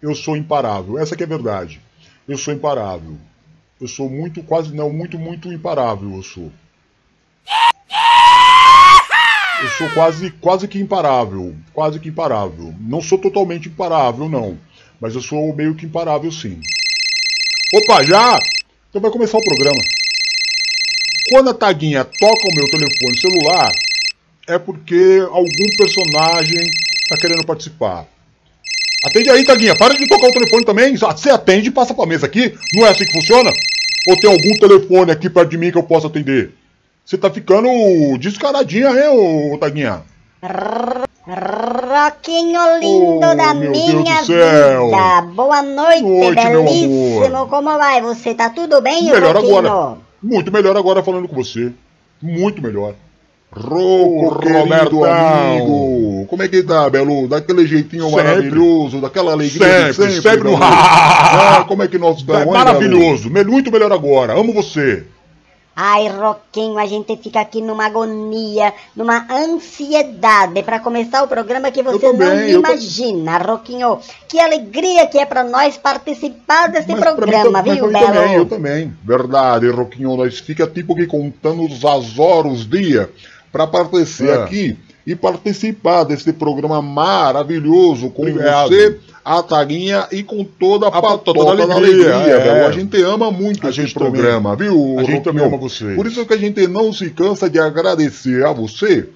[0.00, 0.98] Eu sou imparável.
[0.98, 1.80] Essa que é a verdade.
[2.26, 3.16] Eu sou imparável.
[3.80, 6.14] Eu sou muito, quase não, muito, muito imparável.
[6.14, 6.50] Eu sou.
[9.60, 11.54] Eu sou quase, quase que imparável.
[11.72, 12.74] Quase que imparável.
[12.80, 14.58] Não sou totalmente imparável, não.
[15.00, 16.60] Mas eu sou meio que imparável, sim.
[17.74, 18.38] Opa, já?
[18.88, 19.80] Então vai começar o programa.
[21.30, 23.70] Quando a taguinha toca o meu telefone celular,
[24.48, 26.70] é porque algum personagem
[27.02, 28.06] está querendo participar.
[29.04, 29.76] Atende aí, taguinha.
[29.76, 30.96] Para de tocar o telefone também.
[30.96, 32.54] Você atende e passa pra mesa aqui.
[32.72, 33.52] Não é assim que funciona?
[34.08, 36.52] Ou tem algum telefone aqui perto de mim que eu possa atender?
[37.04, 37.68] Você tá ficando
[38.18, 40.02] descaradinha, hein, ô Taguinha?
[41.28, 45.20] Roquinho lindo Oh, da minha vida.
[45.34, 47.46] Boa noite, Noite, belíssimo.
[47.50, 48.00] Como vai?
[48.00, 49.58] Você tá tudo bem, Melhor Roquinho?
[49.58, 49.98] agora.
[50.22, 51.70] Muito melhor agora falando com você.
[52.22, 52.94] Muito melhor.
[53.52, 55.04] Roco, Robertão.
[55.04, 56.26] amigo.
[56.28, 57.28] Como é que tá, Belo?
[57.28, 58.16] Daquele jeitinho Sempre.
[58.24, 60.22] maravilhoso, daquela alegria Sempre, sempre.
[60.22, 60.58] sempre no.
[60.60, 63.28] Ah, como é que nós estamos, É hein, maravilhoso.
[63.28, 63.52] Belo?
[63.52, 64.32] Muito melhor agora.
[64.38, 65.04] Amo você.
[65.80, 71.84] Ai, Roquinho, a gente fica aqui numa agonia, numa ansiedade pra começar o programa que
[71.84, 74.00] você também, não eu imagina, Roquinho.
[74.28, 78.06] Que alegria que é pra nós participar desse Mas mim programa, mas viu, pra mim
[78.06, 78.46] também, eu Belo?
[78.46, 78.92] também.
[79.04, 80.16] Verdade, Roquinho.
[80.16, 83.06] Nós fica tipo que contando os as horas, os dias,
[83.52, 84.34] pra aparecer É.
[84.42, 84.76] aqui
[85.06, 88.68] e participar desse programa maravilhoso com Obrigado.
[88.68, 88.98] você,
[89.36, 92.14] a Taguinha e com toda a, A patota patota da da alegria.
[92.14, 92.40] alegria, é.
[92.54, 92.66] Belo.
[92.68, 94.96] A gente ama muito A esse gente programa, viu?
[94.98, 95.94] A gente também ama vocês.
[95.96, 99.08] Por isso que a gente não se cansa de agradecer a você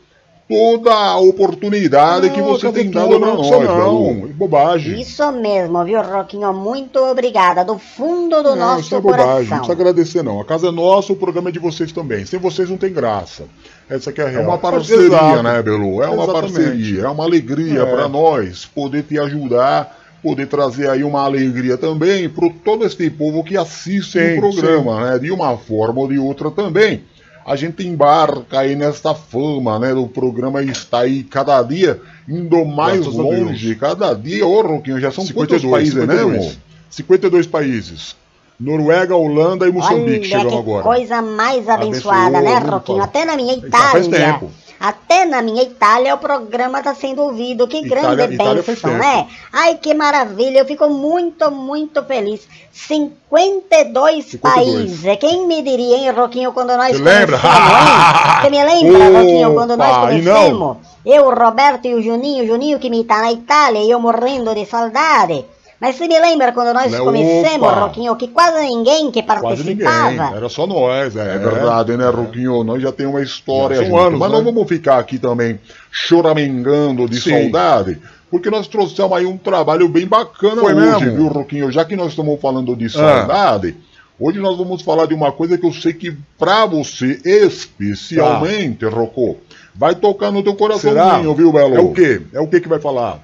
[0.49, 3.59] toda a oportunidade que Não, você cadê tem dado Não nós, não.
[3.61, 4.29] Belo.
[4.29, 5.01] É Bobagem.
[5.01, 6.53] Isso mesmo, viu, Roquinho?
[6.53, 9.57] Muito obrigada, do fundo do Não, nosso isso é bobagem, não coração.
[9.59, 10.41] precisa agradecer não.
[10.41, 12.27] A casa é nossa, o programa é de vocês também.
[12.27, 13.45] Sem vocês não tem graça.
[13.89, 14.45] Essa que é a real.
[14.45, 15.43] uma parceria, Exato.
[15.43, 16.03] né, Belu?
[16.03, 16.53] É uma Exatamente.
[16.53, 17.87] parceria, é uma alegria É.
[17.87, 23.43] pra nós poder te ajudar, poder trazer aí uma alegria também para todo esse povo
[23.43, 25.18] que assiste Sim, o programa, né?
[25.18, 27.03] De uma forma ou de outra também.
[27.45, 29.93] A gente embarca aí nesta fama, né?
[29.93, 33.75] Do programa está aí cada dia indo mais Graças longe.
[33.75, 36.37] Cada dia, ô Roquinho, já são 52, quantos países, né, 52?
[36.45, 36.57] irmão?
[36.89, 38.16] 52 países.
[38.61, 40.83] Noruega, Holanda e Moçambique Olha chegamos que agora.
[40.85, 43.03] coisa mais abençoada, Abençoou, né, Roquinho?
[43.03, 44.33] Até na minha Já faz Itália.
[44.35, 44.51] tempo.
[44.85, 47.68] Até na minha Itália o programa está sendo ouvido.
[47.68, 49.28] Que Itália- grande Itália bênção, né?
[49.53, 50.59] Ai, que maravilha.
[50.59, 52.49] Eu fico muito, muito feliz.
[52.72, 54.41] 52, 52.
[54.43, 55.18] países.
[55.20, 57.39] Quem me diria, hein, Roquinho, quando nós Você lembra?
[57.39, 60.76] Você me lembra, Roquinho, quando nós Opa, conhecemos?
[61.07, 62.47] Eu, o Roberto e o Juninho.
[62.47, 65.45] Juninho que me tá na Itália e eu morrendo de saudade.
[65.83, 67.80] Mas você me lembra quando nós Né, conhecemos, opa.
[67.80, 69.85] Roquinho, que quase ninguém que Quase ninguém.
[69.85, 70.37] participava.
[70.37, 72.62] Era só nós, é, verdade, né, Roquinho?
[72.62, 74.37] Nós já temos uma história são junto, anos, mas né?
[74.37, 75.59] não vamos ficar aqui também
[75.91, 77.30] choramingando de Sim.
[77.43, 77.99] saudade,
[78.30, 81.16] porque nós trouxemos aí um trabalho bem bacana Foi hoje, mesmo?
[81.16, 81.72] viu, Roquinho?
[81.72, 83.74] Já que nós estamos falando de saudade,
[84.20, 89.37] hoje nós vamos falar de uma coisa que eu sei que pra você, especialmente, Rocô,
[89.74, 91.33] vai tocar no teu coraçãozinho, Será?
[91.35, 91.74] viu, Belo?
[91.76, 92.22] É o quê?
[92.33, 93.18] É o que que vai falar?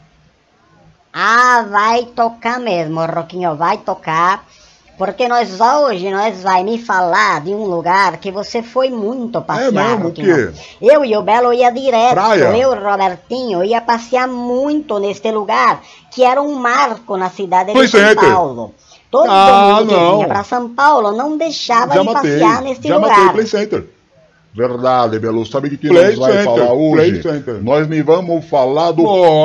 [1.21, 4.45] Ah, vai tocar mesmo, Roquinho, vai tocar.
[4.97, 9.73] Porque nós hoje nós vai me falar de um lugar que você foi muito passear,
[9.73, 9.97] mesmo?
[9.97, 10.53] O Roquinho.
[10.53, 10.61] quê?
[10.83, 12.45] Eu e o Belo ia direto, Praia?
[12.45, 17.73] eu e o Robertinho ia passear muito neste lugar, que era um marco na cidade
[17.73, 18.33] Play de São Center.
[18.33, 18.75] Paulo.
[19.11, 22.89] Todo Ah, mundo que vinha para São Paulo não deixava já de matei, passear neste
[22.89, 23.11] já lugar.
[23.17, 23.91] matei Play Center.
[24.55, 25.45] Verdade, Belo.
[25.47, 27.23] Sabe de que Play nós Center, falar hoje?
[27.63, 29.05] Nós me vamos falar do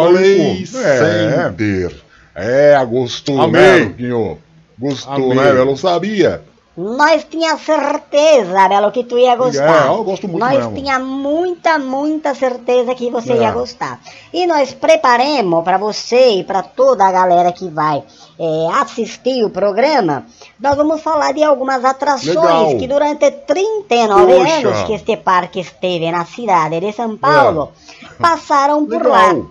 [0.09, 0.65] Play.
[0.65, 1.91] Center.
[2.35, 3.61] É, gostou, Amei.
[3.61, 4.37] né, Roquinho?
[4.79, 5.35] Gostou, Amei.
[5.35, 5.77] né, Belo?
[5.77, 6.41] Sabia
[6.75, 9.85] Nós tinha certeza, Belo, que tu ia gostar.
[9.85, 10.73] É, eu gosto muito Nós mesmo.
[10.73, 13.37] tinha muita, muita certeza que você É.
[13.41, 13.99] ia gostar.
[14.33, 18.01] E nós preparamos para você e para toda a galera que vai
[18.39, 20.25] é, assistir o programa,
[20.59, 22.77] nós vamos falar de algumas atrações Legal.
[22.79, 24.53] que durante 39 Poxa.
[24.67, 27.71] anos que este parque esteve na cidade de São Paulo,
[28.19, 29.27] passaram por lá.
[29.27, 29.45] Legal.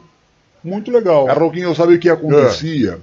[0.64, 1.28] Muito legal.
[1.28, 3.00] É, Roquinho, sabe o que acontecia?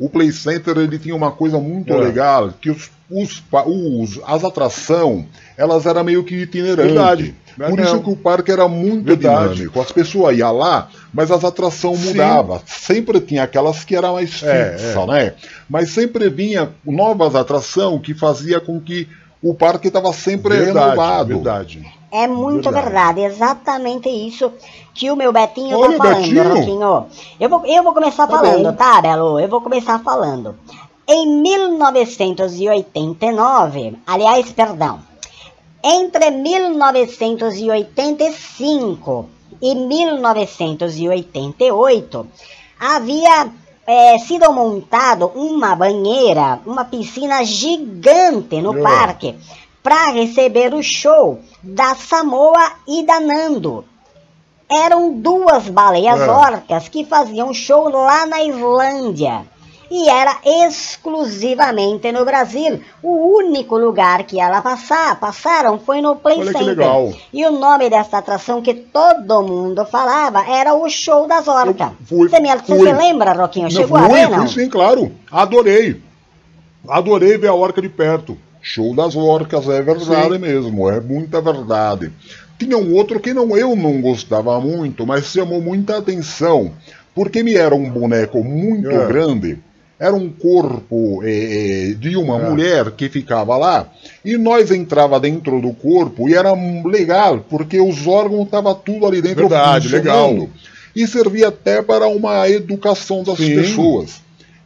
[0.00, 1.96] O Play Center ele tinha uma coisa muito É.
[1.96, 6.86] legal, que os, os, os- as atrações, elas eram meio que itinerantes.
[6.92, 7.34] Verdade.
[7.68, 9.54] Por isso que o parque era muito Verdade.
[9.56, 9.78] dinâmico.
[9.80, 12.58] As pessoas iam lá, mas as atrações mudavam.
[12.64, 15.06] Sempre tinha aquelas que eram mais É, fixas, é.
[15.06, 15.34] né?
[15.68, 19.06] Mas sempre vinha novas atrações que fazia com que
[19.42, 21.28] o parque estava sempre Verdade, renovado.
[21.28, 21.84] verdade.
[22.10, 23.20] É muito Verdade.
[23.20, 23.20] verdade.
[23.34, 24.50] exatamente isso
[24.94, 26.54] que o meu Betinho Olha, tá falando, Betinho.
[26.54, 27.06] Roquinho.
[27.40, 28.72] Eu vou, eu vou começar Tá falando, bom.
[28.74, 29.40] tá, Belo?
[29.40, 30.54] Eu vou começar falando.
[31.06, 35.00] Em 1989, aliás, perdão,
[35.82, 39.28] entre 1985
[39.60, 42.26] e 1988,
[42.78, 43.50] havia
[43.86, 48.82] eh, sido montado uma banheira, uma piscina gigante no É.
[48.82, 49.34] parque
[49.82, 53.84] para receber o show da Samoa e da Nando.
[54.70, 56.30] Eram duas baleias É.
[56.30, 59.44] orcas que faziam show lá na Islândia.
[59.94, 62.80] E era exclusivamente no Brasil.
[63.02, 66.66] O único lugar que ela passar, passaram foi no Play Olha Center.
[66.66, 67.12] legal.
[67.30, 71.90] E o nome dessa atração que todo mundo falava era o Show das Orcas.
[72.08, 73.64] Você, me, você lembra, Roquinho?
[73.64, 74.48] Não, Chegou fui, a ver, não?
[74.48, 75.12] fui sim, claro.
[75.30, 76.00] Adorei.
[76.88, 78.38] Adorei ver a orca de perto.
[78.62, 80.38] Show das orcas, é verdade Sim.
[80.38, 82.10] mesmo, é muita verdade.
[82.58, 86.70] Tinha um outro que não eu não gostava muito, mas chamou muita atenção,
[87.14, 89.06] porque me era um boneco muito É.
[89.06, 89.58] grande.
[90.04, 92.50] Era um corpo eh, de uma É.
[92.50, 93.86] mulher que ficava lá,
[94.24, 96.52] e nós entrava dentro do corpo e era
[96.84, 100.48] legal, porque os órgãos estavam tudo ali dentro Verdade, legal.
[100.96, 103.54] E servia até para uma educação das Sim.
[103.54, 104.20] pessoas.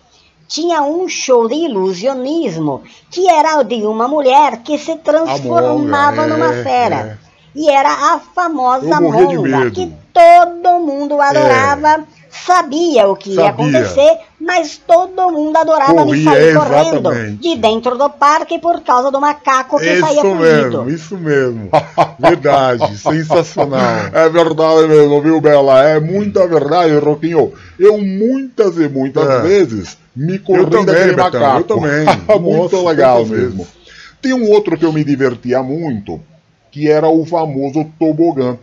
[0.48, 2.82] tinha um show de ilusionismo
[3.12, 7.16] que era o de uma mulher que se transformava Monga, numa é, fera.
[7.54, 13.50] E era a famosa Monga, que todo mundo adorava, sabia o que ia Sabia.
[13.50, 17.36] acontecer, mas todo mundo adorava me Corria, sair correndo exatamente.
[17.42, 20.84] de dentro do parque por causa do macaco que saía Isso fugido.
[20.84, 21.70] mesmo, isso mesmo.
[22.18, 23.80] Verdade, sensacional.
[24.12, 25.82] É verdade mesmo, viu, Bela?
[25.88, 27.52] É muita verdade, Roquinho.
[27.78, 29.40] Eu muitas e muitas É.
[29.40, 31.58] vezes me Eu corri também, daquele Betão, macaco.
[31.58, 32.06] eu também.
[32.40, 33.64] muito Nossa, legal mesmo.
[33.64, 33.80] vezes.
[34.22, 36.20] Tem um outro que eu me divertia muito,
[36.70, 38.56] que era o famoso tobogã.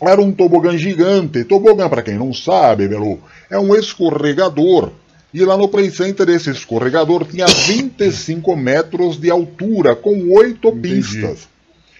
[0.00, 1.44] Era um tobogã gigante.
[1.44, 3.20] Tobogã, para quem não sabe, Belu,
[3.50, 4.90] é um escorregador.
[5.32, 11.48] E lá no Play Center esse escorregador tinha 25 metros de altura, com oito pistas.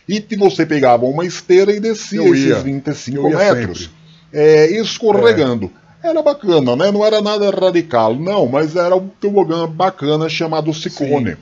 [0.08, 2.52] E você pegava uma esteira e descia Eu ia.
[2.52, 3.90] esses 25 Eu ia metros,
[4.32, 5.70] é, escorregando.
[6.02, 6.90] Era bacana, né?
[6.90, 11.36] Não era nada radical, não, mas era um tobogã bacana chamado Ciclone.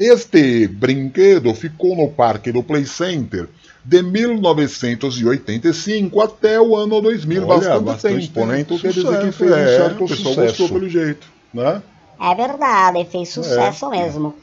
[0.00, 3.48] Este brinquedo ficou no parque do Play Center
[3.84, 8.60] de 1985 até o ano 2000, Olha, bastante, bastante tempo, né?
[8.60, 10.46] Então quer dizer Sucesso, que fez um é, certo o pessoal sucesso.
[10.58, 11.26] gostou pelo jeito.
[11.52, 11.82] Né?
[12.20, 13.90] É verdade, fez sucesso É.
[13.90, 14.34] mesmo.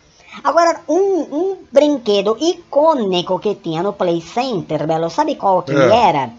[0.43, 5.95] Agora, um, um brinquedo icônico que tinha no Play Center, Belo, sabe qual que É.
[6.09, 6.29] era?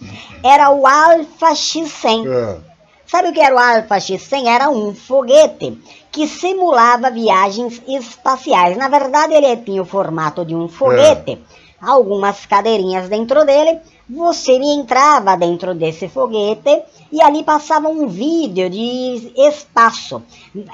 [0.45, 2.27] Era o Alpha X100.
[2.29, 2.59] É.
[3.07, 4.47] Sabe o que era o Alpha X100?
[4.47, 5.77] Era um foguete
[6.13, 8.77] que simulava viagens espaciais.
[8.77, 11.39] Na verdade, ele tinha o formato de um foguete,
[11.81, 13.81] algumas cadeirinhas dentro dele.
[14.09, 20.23] Você entrava dentro desse foguete e ali passava um vídeo de espaço.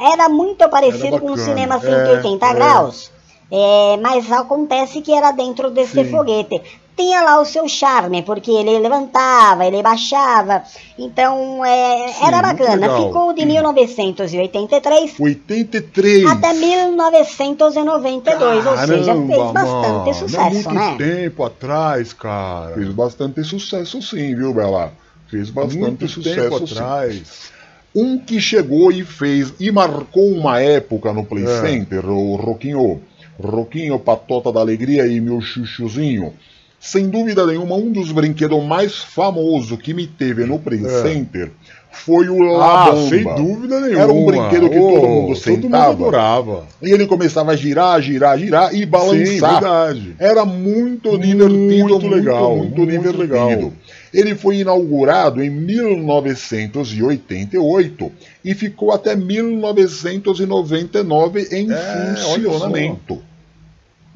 [0.01, 2.55] Era muito parecido com o cinema É, 180 é.
[2.55, 3.11] graus.
[3.51, 6.11] É, mas acontece que era dentro desse Sim.
[6.11, 6.61] foguete.
[6.97, 10.63] Tinha lá o seu charme, porque ele levantava, ele baixava.
[10.99, 12.97] Então, é, Sim, era bacana.
[12.97, 16.27] Ficou de 1983 83.
[16.27, 20.95] até 1992, ou seja, fez bastante mano, sucesso, não é muito né?
[20.97, 22.73] tempo atrás, cara.
[22.75, 24.91] Fez bastante sucesso sim, viu, Bela?
[25.29, 27.51] Fez bastante Muito sucesso atrás.
[27.95, 31.61] Um que chegou e fez e marcou uma época no Play É.
[31.61, 33.01] Center, o Roquinho,
[33.43, 36.33] Roquinho Patota da Alegria e meu chuchuzinho.
[36.81, 40.89] Sem dúvida nenhuma, um dos brinquedos mais famosos que me teve no Play É.
[41.03, 41.51] Center
[41.91, 43.09] foi o Ah, Labamba.
[43.09, 44.03] sem dúvida nenhuma.
[44.03, 45.93] Era um brinquedo que Ô, todo mundo Todo sentava.
[45.93, 46.66] mundo adorava.
[46.83, 49.27] E ele começava a girar, girar, girar e balançar.
[49.27, 50.14] Sim, verdade.
[50.18, 53.22] Era muito divertido, Muito legal, muito, muito divertido.
[53.22, 53.72] legal.
[54.12, 58.12] Ele foi inaugurado em 1988
[58.45, 63.22] e ficou até 1999 em É, funcionamento.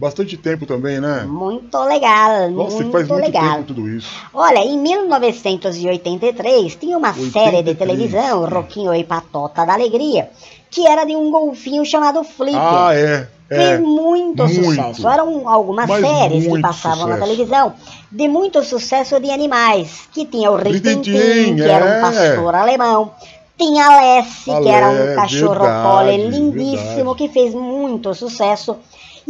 [0.00, 1.24] Bastante tempo também, né?
[1.28, 3.56] Muito legal, Nossa, muito faz muito legal.
[3.56, 4.08] tempo tudo isso.
[4.32, 8.48] Olha, em 1983 tinha uma série de 83, televisão, é.
[8.48, 10.30] Roquinho e Patota da Alegria,
[10.70, 12.58] que era de um golfinho chamado Flipper.
[12.60, 13.28] Ah, é.
[13.48, 13.78] Fez É.
[13.78, 14.64] muito, Muito.
[14.64, 15.08] sucesso.
[15.08, 17.20] Eram algumas Mas séries que passavam na sucesso.
[17.32, 17.72] televisão
[18.10, 20.08] de muito sucesso de animais.
[20.12, 22.00] Que tinha o Ritintim, que era um é.
[22.00, 23.10] pastor alemão.
[23.58, 27.18] Tinha a Lessie, que era um cachorro verdade, pole lindíssimo, verdade.
[27.18, 28.76] que fez muito sucesso.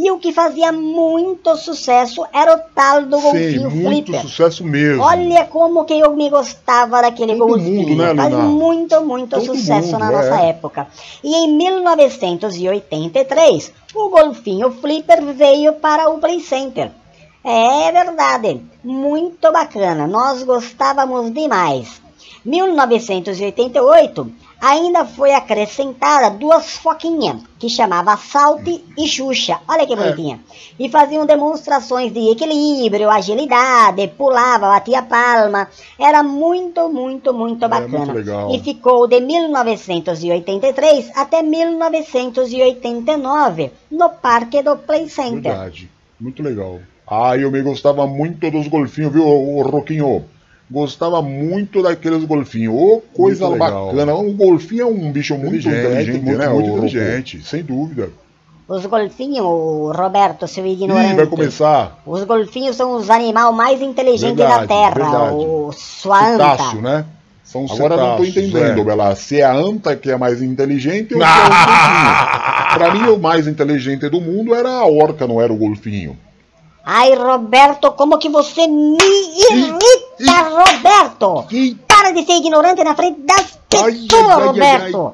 [0.03, 4.21] E o que fazia muito sucesso era o tal do Sim, golfinho muito Flipper.
[4.23, 5.03] sucesso mesmo.
[5.03, 7.87] Olha como que eu me gostava daquele Todo golfinho.
[7.89, 10.15] mundo, né, Faz muito, muito Todo sucesso mundo, na é.
[10.15, 10.87] nossa época.
[11.23, 16.89] E em 1983, o golfinho Flipper veio para o Play Center.
[17.43, 22.01] É verdade, muito bacana, nós gostávamos demais.
[22.43, 29.85] 1988 ainda foi acrescentada duas foquinhas, que chamava Salty e Xuxa, olha É.
[29.87, 30.39] que bonitinha.
[30.79, 35.67] E faziam demonstrações de equilíbrio, agilidade, pulava, batia palma.
[35.99, 37.97] Era muito, muito, muito bacana.
[37.97, 38.53] muito legal.
[38.53, 45.51] E ficou de 1983 até 1989 no Parque do Play Center.
[45.53, 45.89] Verdade.
[46.19, 46.79] Muito legal.
[47.07, 50.23] Ah, eu me gostava muito dos golfinhos, viu, o Roquinho?
[50.71, 52.73] Gostava muito daqueles golfinhos.
[52.73, 53.87] Ô, coisa Muito legal.
[53.87, 54.15] bacana.
[54.15, 56.47] Um golfinho é um bicho muito inteligente, muito, né?
[56.47, 58.09] muito o inteligente, sem dúvida.
[58.69, 61.11] Os golfinhos, o Roberto, seu ignorante.
[61.11, 62.01] Ih, vai começar.
[62.05, 64.93] Os golfinhos são os animais mais inteligentes da Verdade, Terra.
[64.93, 65.35] verdade.
[65.35, 66.51] O sua anta.
[66.51, 67.05] Cetáceo, né?
[67.43, 68.83] São Agora eu não tô cetáceos, entendendo, é.
[68.85, 69.13] Bela.
[69.15, 72.73] Se é a anta que é mais inteligente ou se é o golfinho.
[72.77, 76.17] Pra mim, o mais inteligente do mundo era a orca, não era o golfinho.
[76.83, 81.45] Ai, Roberto, como que você me irrita, Roberto!
[81.87, 85.13] Para de ser ignorante na frente das pessoas, Roberto!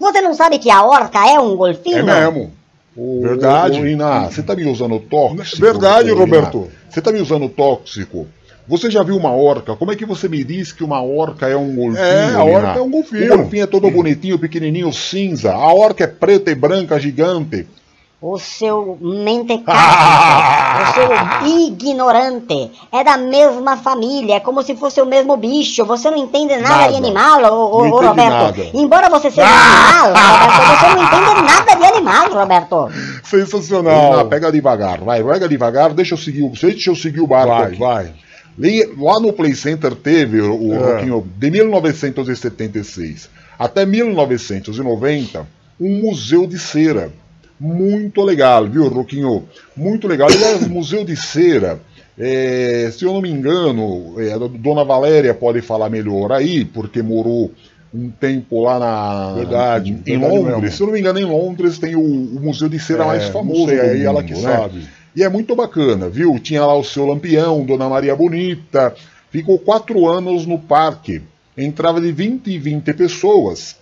[0.00, 1.98] Você não sabe que a orca é um golfinho?
[1.98, 2.52] É mesmo.
[2.96, 3.80] Verdade.
[3.80, 5.60] Ô, Iná, você tá me usando tóxico?
[5.60, 6.10] Verdade?
[6.10, 6.68] Roberto.
[6.88, 8.26] Você tá me usando tóxico?
[8.66, 9.74] Você já viu uma orca?
[9.76, 12.04] Como é que você me diz que uma orca é um golfinho?
[12.04, 12.44] É, a Iná?
[12.44, 13.34] orca é um golfinho.
[13.34, 15.52] O golfinho é todo bonitinho, pequenininho, cinza.
[15.52, 17.66] A orca é preta e branca, gigante.
[18.20, 19.70] O seu mentecapto,
[20.82, 25.84] o seu ignorante, é da mesma família, é como se fosse o mesmo bicho.
[25.84, 26.88] Você não entende nada, Nada.
[26.90, 28.32] de animal, ô, ô, Não ô, entende Roberto.
[28.58, 28.70] nada.
[28.74, 32.88] Embora você seja animal, Roberto, você não entende nada de animal, Roberto.
[33.22, 34.12] Sensacional.
[34.14, 37.52] Iná, pega devagar, vai, pega devagar, deixa eu seguir, o- deixa eu seguir o barco
[37.52, 37.78] Vai, aqui.
[37.78, 38.14] vai.
[38.98, 40.94] Lá no Play Center teve o, o É.
[40.94, 45.46] Roquinho, de 1976 até 1990
[45.80, 47.12] um museu de cera.
[47.60, 49.44] Muito legal, viu, Roquinho?
[49.76, 50.28] Muito legal.
[50.30, 51.80] Aliás, museu de cera,
[52.18, 57.02] é, se eu não me engano, é, a Dona Valéria pode falar melhor aí, porque
[57.02, 57.50] morou
[57.92, 60.60] um tempo lá na Verdade, em verdade Londres.
[60.60, 60.76] mesmo.
[60.76, 63.24] Se eu não me engano, em Londres tem o, o museu de cera É, mais
[63.28, 64.40] famoso sei, do aí ela mundo, que né?
[64.40, 64.88] sabe.
[65.16, 66.38] E é muito bacana, viu?
[66.38, 68.94] Tinha lá o seu Lampião, Dona Maria Bonita.
[69.30, 71.22] Ficou quatro anos no parque.
[71.56, 73.74] Entrava de 20 em 20 pessoas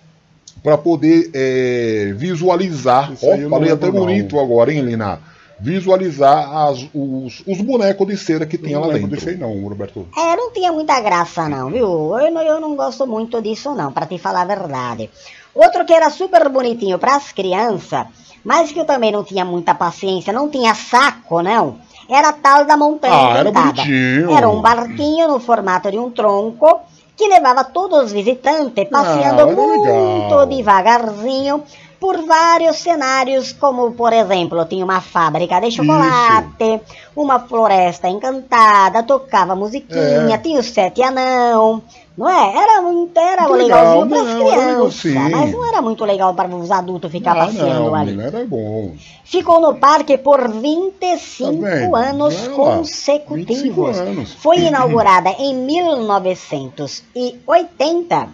[0.63, 3.11] para poder é, visualizar.
[3.13, 3.93] Isso Ó, não falei até não.
[3.93, 5.19] bonito agora, hein, Lina?
[5.59, 9.07] Visualizar as- os, os bonecos de cera que tinha Eu lá não dentro.
[9.09, 10.07] desse aí não, Roberto.
[10.15, 12.17] É, não tinha muita graça não, viu?
[12.19, 15.09] Eu não, eu não gosto muito disso não, pra te falar a verdade.
[15.55, 18.05] Outro que era super bonitinho pras crianças,
[18.45, 21.77] mas que eu também não tinha muita paciência, não tinha saco não,
[22.07, 23.73] era a tal da montanha Ah, era encantada.
[23.81, 24.31] bonitinho.
[24.37, 26.81] Era um barquinho no formato de um tronco,
[27.17, 30.45] que levava todos os visitantes passeando Ah, muito legal.
[30.45, 31.63] devagarzinho
[31.99, 36.79] por vários cenários, como por exemplo, tinha uma fábrica de chocolate,
[37.15, 40.37] uma floresta encantada, tocava musiquinha, É.
[40.37, 41.81] tinha o sete anão,
[42.17, 42.55] não é?
[42.55, 46.33] Era muito, era Muito legalzinho legal, para as não, crianças, mas não era muito legal
[46.33, 48.19] para os adultos ficar Ah, passeando não, ali.
[48.19, 48.93] era bom.
[49.23, 53.45] Ficou no parque por 25 Tá anos lá, consecutivos.
[53.45, 54.33] 25 anos.
[54.33, 58.29] Foi inaugurada em 1980.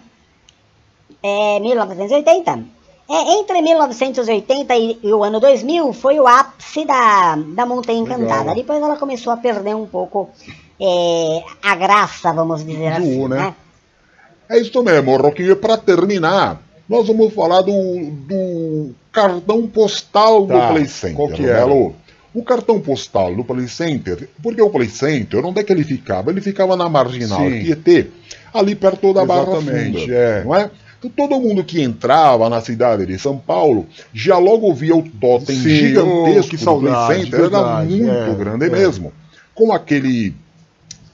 [1.22, 2.74] É, 1980.
[3.06, 8.38] É, entre 1980 e, e o ano 2000 foi o ápice da, da Montanha Encantada.
[8.40, 8.54] Legal.
[8.54, 10.30] Depois ela começou a perder um pouco
[10.80, 13.28] é, a graça, vamos dizer Do, assim.
[13.28, 13.36] né?
[13.36, 13.54] né?
[14.48, 15.52] É isso mesmo, Roquinho.
[15.52, 21.16] E pra terminar, nós vamos falar do, do cartão postal Tá, do Play Center.
[21.16, 21.62] qual que era?
[21.62, 21.92] Alô?
[22.34, 26.30] O cartão postal do Play Center, porque o Play Center, onde é que ele ficava?
[26.30, 27.62] Ele ficava na Marginal Sim.
[27.62, 28.08] Tietê,
[28.52, 30.44] ali perto da Barra Exatamente, Funda, é.
[30.44, 30.70] não é?
[30.98, 35.54] Então, todo mundo que entrava na cidade de São Paulo já logo via o totem
[35.56, 38.70] Sim, gigantesco oh, que do saudade, Play Center, era verdade, muito é, grande é.
[38.70, 39.12] mesmo.
[39.54, 40.34] Com aquele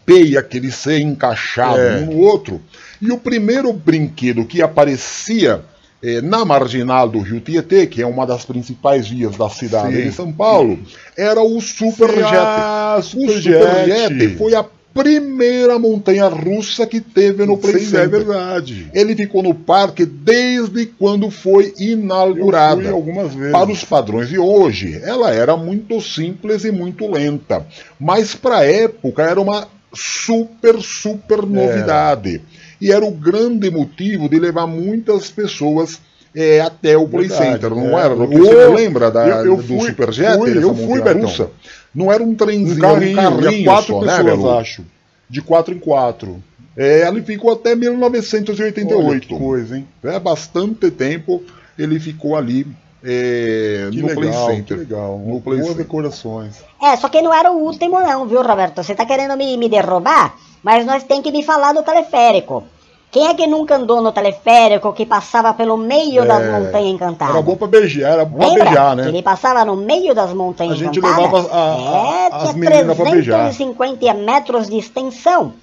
[0.06, 1.98] P e aquele C encaixado É.
[1.98, 2.62] um no outro.
[3.00, 5.62] E o primeiro brinquedo que aparecia
[6.02, 10.02] eh, na marginal do Rio Tietê, que é uma das principais vias da cidade Sim.
[10.02, 10.78] de São Paulo,
[11.16, 12.34] era o Superjet.
[12.34, 14.36] Ah, o Superjet.
[14.36, 18.00] Foi a primeira montanha russa que teve no Play Sim, Center.
[18.00, 18.90] é verdade.
[18.92, 22.90] Ele ficou no parque desde quando foi inaugurada.
[22.90, 23.52] Algumas vezes.
[23.52, 27.66] Para os padrões de hoje, ela era muito simples e muito lenta.
[27.98, 32.42] Mas para a época era uma super, super novidade.
[32.80, 36.00] E era o grande motivo de levar muitas pessoas
[36.34, 38.04] eh, até o Play Verdade, Center, não é.
[38.04, 38.14] era?
[38.14, 40.36] Você Eu- lembra da, eu- eu do fui- Superjet?
[40.38, 41.50] fui, eu fui, Betão.
[41.94, 44.58] Não era um trenzinho, Um carrinho, um carrinho quatro só, né, pessoas, Belo?
[44.58, 44.84] acho.
[45.28, 46.42] De quatro em quatro.
[46.76, 49.26] É, ele ficou até Olha 1988.
[49.26, 49.86] que coisa, hein?
[50.04, 51.42] É bastante tempo
[51.78, 52.66] ele ficou ali
[53.02, 54.78] é, Que no legal, Play que Center.
[54.78, 55.18] legal.
[55.18, 55.84] No Play Boas Center.
[55.84, 56.56] decorações.
[56.82, 58.82] É, só que não era o último não, viu, Roberto?
[58.82, 62.64] Você tá querendo me, me derrubar, mas nós tem que me falar do teleférico.
[63.12, 67.34] Quem é que nunca andou no teleférico que passava pelo meio das É, montanhas encantadas?
[67.34, 68.64] Era bom pra beijar, era bom pra Lembra?
[68.66, 69.08] beijar, Que né?
[69.08, 71.24] ele passava no meio das montanhas A gente encantadas?
[71.24, 73.38] levava a- a- é, as tinha meninas pra beijar.
[73.46, 75.54] 350 metros de extensão.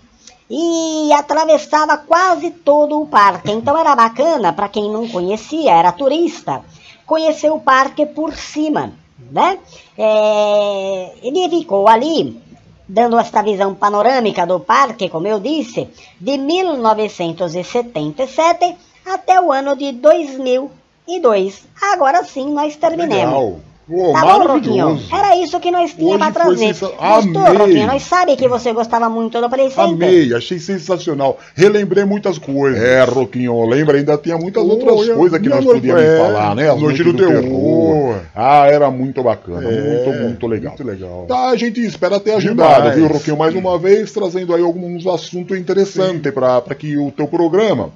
[0.49, 3.51] E atravessava quase todo o parque.
[3.51, 6.61] Então era bacana, para quem não conhecia, era turista,
[7.07, 8.93] conhecer o parque por cima,
[9.31, 9.57] né?
[9.97, 12.39] É, ele ficou ali,
[12.87, 15.89] dando esta visão panorâmica do parque, como eu disse,
[16.19, 21.65] de 1977 até o ano de 2002.
[21.81, 23.15] Agora sim nós terminamos.
[23.15, 23.59] Legal.
[23.89, 24.99] Ô, Tá bom, Roquinho?
[25.13, 26.57] Era isso que nós tínhamos foi trazer.
[26.57, 27.57] sensa- Gostou, Amei.
[27.57, 27.87] Roquinho?
[27.87, 29.83] Nós sabemos que você gostava muito do Play Center.
[29.85, 31.37] Amei, achei sensacional.
[31.55, 32.81] Relembrei muitas coisas.
[32.83, 33.97] É, Roquinho, lembra?
[33.97, 36.69] Ainda tinha muitas Oh, outras coisas que nós podíamos é, falar, né?
[36.69, 38.15] As Noite noites do Terror.
[38.35, 39.63] Ah, era muito bacana.
[39.69, 40.73] É, muito, muito legal.
[40.77, 41.25] Muito legal.
[41.27, 42.95] Tá, a gente espera ter ajudado, Demais.
[42.95, 43.37] viu, Roquinho?
[43.37, 47.89] Mais uma vez, trazendo aí alguns assuntos interessantes para que o teu programa,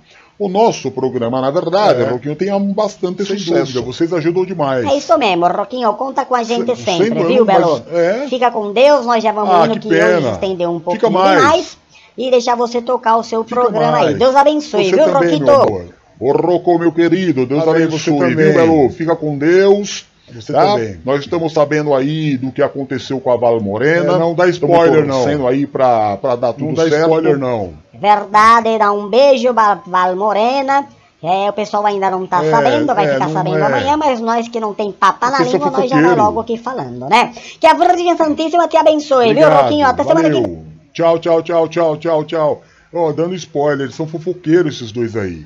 [0.43, 2.05] o nosso programa, na verdade, É.
[2.09, 3.73] Roquinho, tenha bastante Sem sucesso.
[3.73, 4.85] dúvida, vocês ajudam demais.
[4.85, 5.93] É isso mesmo, Roquinho.
[5.93, 7.81] Conta com a gente Se- sempre, sempre, viu, Belo?
[7.91, 8.27] é.
[8.27, 11.11] Fica com Deus, nós já vamos Ah, indo que que, hoje estendeu um Fica pouquinho
[11.11, 11.39] mais.
[11.41, 11.77] demais.
[12.17, 14.03] E deixar você tocar o seu programa aí.
[14.05, 14.17] mais.
[14.19, 15.45] Deus abençoe, Você viu, também, Roquito?
[15.45, 15.85] meu amor.
[16.19, 18.35] Ô, Rocco, meu querido, Deus abençoe, você viu.
[18.53, 18.89] Belo?
[18.89, 20.05] Fica com Deus.
[20.33, 20.65] Você tá?
[20.65, 20.99] também.
[21.05, 24.13] Nós estamos sabendo aí do que aconteceu com a Val Morena.
[24.13, 25.21] É, não dá spoiler, não.
[25.23, 27.01] torcendo aí pra, pra dar tudo Não dá certo.
[27.01, 27.73] spoiler, não.
[27.93, 30.85] Verdade, dá um beijo, Val Val Morena.
[31.23, 33.61] É, o pessoal ainda não tá É, sabendo, vai é, ficar sabendo é.
[33.63, 36.15] amanhã, mas nós que não tem papa na língua, nós já fofoqueiro.
[36.15, 37.31] logo aqui falando, né?
[37.59, 39.85] Que a Virgem Santíssima te abençoe, viu, Obrigado, Roquinho?
[39.87, 40.41] Até semana que vem.
[40.41, 40.63] valeu.
[40.93, 42.61] Tchau, tchau, tchau, tchau, tchau, tchau.
[42.91, 45.45] Ó, dando spoiler, eles são fofoqueiros esses dois aí.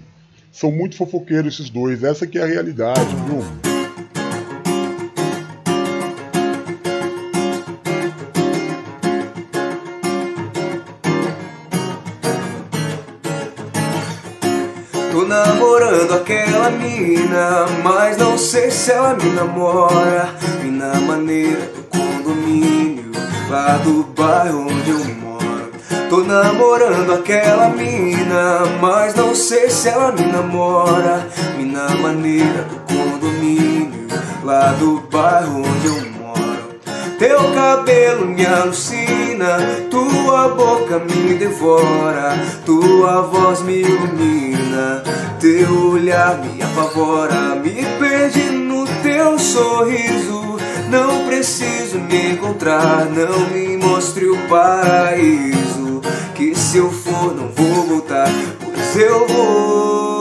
[0.50, 3.75] São muito fofoqueiros esses dois, essa que é a realidade, viu?
[16.66, 20.30] Aquela mina, mas não sei se ela me namora.
[20.62, 23.12] Vi na maneira do condomínio,
[23.50, 25.72] lá do bairro onde eu moro.
[26.10, 31.28] Tô namorando aquela mina, mas não sei se ela me namora.
[31.58, 34.08] Vi na maneira do condomínio,
[34.44, 36.15] lá do bairro onde eu moro.
[37.18, 39.58] Teu cabelo me alucina,
[39.90, 45.02] tua boca me devora, tua voz me ilumina,
[45.40, 50.58] teu olhar me apavora, me perde no teu sorriso.
[50.90, 56.02] Não preciso me encontrar, não me mostre o paraíso.
[56.36, 60.15] Que se eu for, não vou voltar, pois eu vou.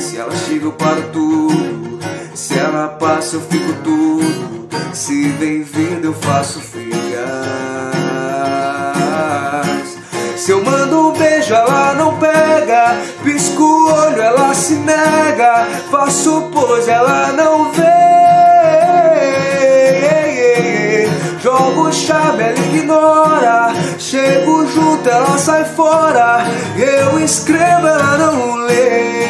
[0.00, 2.00] Se ela chega eu paro tudo,
[2.34, 4.68] se ela passa eu fico tudo.
[4.92, 6.82] Se vem vindo eu faço figas.
[10.36, 16.50] Se eu mando um beijo ela não pega, pisco o olho ela se nega, faço
[16.52, 17.91] pose ela não vê.
[22.06, 26.44] Chave ela ignora, chego junto ela sai fora,
[26.76, 29.22] eu escrevo ela não lê.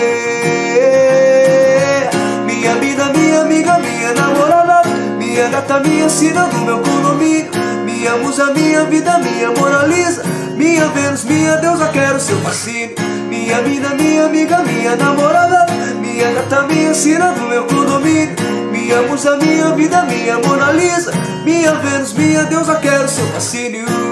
[2.47, 7.51] Minha vida, minha amiga, minha namorada, minha gata, minha sina do meu condomínio,
[7.85, 10.23] minha musa, minha vida, minha moraliza.
[10.57, 12.95] Minha Vênus, minha deusa, quero seu fascínio.
[13.29, 15.67] Minha vida, minha amiga, minha namorada.
[16.01, 18.62] Minha gata, minha sina do meu condomínio
[18.93, 21.13] Minha musa, minha vida, minha Mona Lisa.
[21.47, 24.12] Minha Vênus, minha deusa, quero seu fascínio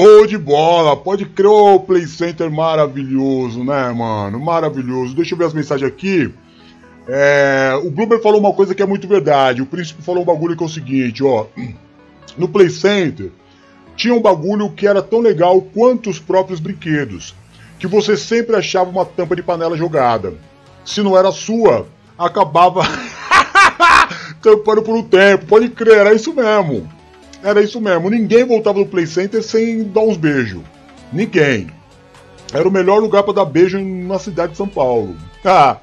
[0.00, 0.96] Show de bola!
[0.96, 4.40] Pode crer, o Play Center maravilhoso, né, mano?
[4.40, 5.14] Maravilhoso.
[5.14, 6.32] Deixa eu ver as mensagens aqui.
[7.06, 9.60] É, o Bloomer falou uma coisa que é muito verdade.
[9.60, 11.46] O Príncipe falou um bagulho que é o seguinte, ó.
[12.38, 13.30] No Play Center
[13.94, 17.34] tinha um bagulho que era tão legal quanto os próprios brinquedos.
[17.78, 20.32] Que você sempre achava uma tampa de panela jogada.
[20.82, 21.86] Se não era sua,
[22.16, 22.82] acabava
[24.40, 25.44] tampando por um tempo.
[25.44, 26.88] Pode crer, era isso mesmo.
[27.42, 28.10] Era isso mesmo.
[28.10, 30.62] Ninguém voltava do Play Center sem dar uns beijos.
[31.12, 31.68] Ninguém.
[32.52, 35.16] Era o melhor lugar para dar beijo na cidade de São Paulo.
[35.42, 35.78] Ah.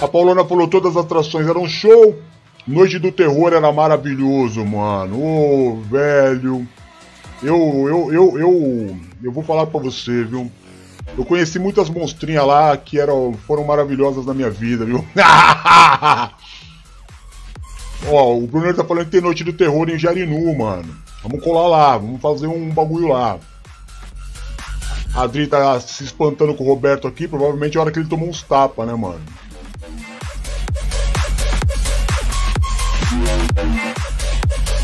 [0.00, 2.18] A Paulona falou todas as atrações eram show.
[2.66, 5.18] Noite do Terror era maravilhoso, mano.
[5.20, 6.66] Ô, oh, velho.
[7.42, 7.56] Eu,
[7.86, 10.50] eu, eu, eu, eu vou falar pra você, viu?
[11.16, 15.04] Eu conheci muitas monstrinhas lá que eram, foram maravilhosas na minha vida, viu?
[18.10, 20.94] Ó, o Bruno tá falando que tem Noite do Terror em Jarinu, mano.
[21.22, 23.38] Vamos colar lá, vamos fazer um bagulho lá.
[25.14, 28.08] A Adri tá se espantando com o Roberto aqui, provavelmente é a hora que ele
[28.08, 29.20] tomou uns tapas, né, mano?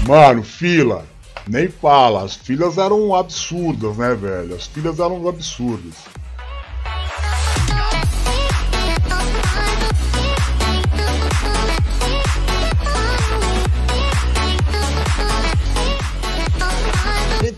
[0.06, 1.04] Mano, fila.
[1.46, 2.24] Nem fala.
[2.24, 4.54] As filas eram absurdas, né, velho?
[4.54, 5.94] As filas eram absurdas.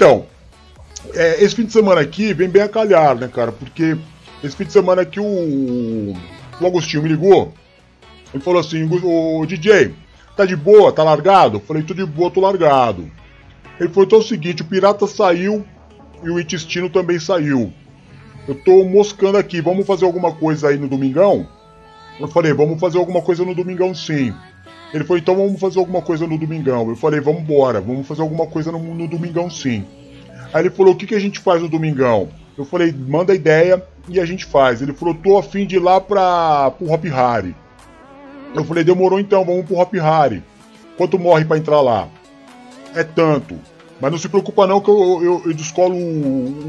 [0.03, 0.27] Então,
[1.15, 3.53] é, esse fim de semana aqui vem bem a calhar, né, cara?
[3.53, 3.97] Porque
[4.43, 7.55] esse fim de semana aqui o, o Agostinho me ligou
[8.35, 9.95] e falou assim: o DJ,
[10.37, 10.91] tá de boa?
[10.91, 11.59] Tá largado?
[11.59, 13.09] Eu falei: tô de boa, tô largado.
[13.79, 15.65] Ele falou: então é o seguinte, o Pirata saiu
[16.21, 17.73] e o Intestino também saiu.
[18.49, 21.47] Eu tô moscando aqui, vamos fazer alguma coisa aí no domingão?
[22.19, 24.35] Eu falei: vamos fazer alguma coisa no domingão sim.
[24.93, 26.89] Ele falou, então vamos fazer alguma coisa no domingão.
[26.89, 29.85] Eu falei, vamos embora, vamos fazer alguma coisa no, no domingão sim.
[30.53, 32.29] Aí ele falou, o que, que a gente faz no domingão?
[32.59, 34.83] Eu falei, manda ideia e a gente faz.
[34.83, 37.55] Ele falou, tô afim de ir lá pra, pro Hop Harry.
[38.55, 40.43] Eu falei, demorou então, vamos pro Hop Harry.
[40.99, 42.09] Quanto morre para entrar lá?
[42.95, 43.59] É tanto.
[43.99, 45.95] Mas não se preocupa não que eu, eu, eu descolo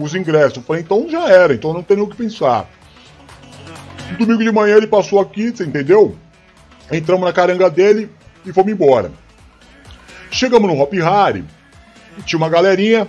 [0.02, 0.58] os ingressos.
[0.58, 2.70] Eu falei, então já era, então não tem nem o que pensar.
[4.12, 6.16] No domingo de manhã ele passou aqui, você entendeu?
[6.92, 8.10] Entramos na caranga dele
[8.46, 9.12] e fomos embora.
[10.32, 11.44] Chegamos no Hop Harry,
[12.26, 13.08] tinha uma galerinha,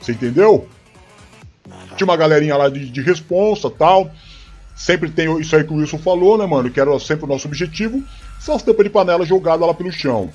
[0.00, 0.68] você entendeu?
[1.96, 4.10] Tinha uma galerinha lá de, de responsa tal.
[4.74, 6.68] Sempre tem isso aí que o Wilson falou, né, mano?
[6.68, 8.02] Que era sempre o nosso objetivo.
[8.40, 10.30] São as tampas de panela jogadas lá pelo chão.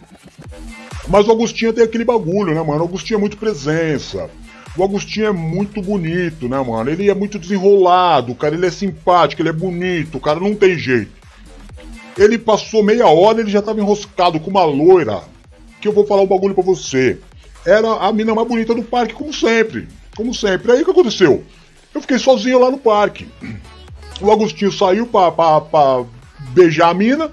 [1.07, 2.81] Mas o Agostinho tem aquele bagulho, né, mano?
[2.81, 4.29] O Agostinho é muito presença.
[4.77, 6.89] O Agostinho é muito bonito, né, mano?
[6.89, 8.55] Ele é muito desenrolado, cara.
[8.55, 11.18] Ele é simpático, ele é bonito, o cara não tem jeito.
[12.19, 15.21] Ele passou meia hora, ele já tava enroscado com uma loira.
[15.79, 17.17] Que eu vou falar um bagulho pra você.
[17.65, 19.87] Era a mina mais bonita do parque, como sempre.
[20.17, 20.69] Como sempre.
[20.73, 21.45] Aí o que aconteceu?
[21.95, 23.25] Eu fiquei sozinho lá no parque.
[24.19, 26.03] O Agostinho saiu pra, pra, pra
[26.49, 27.31] beijar a mina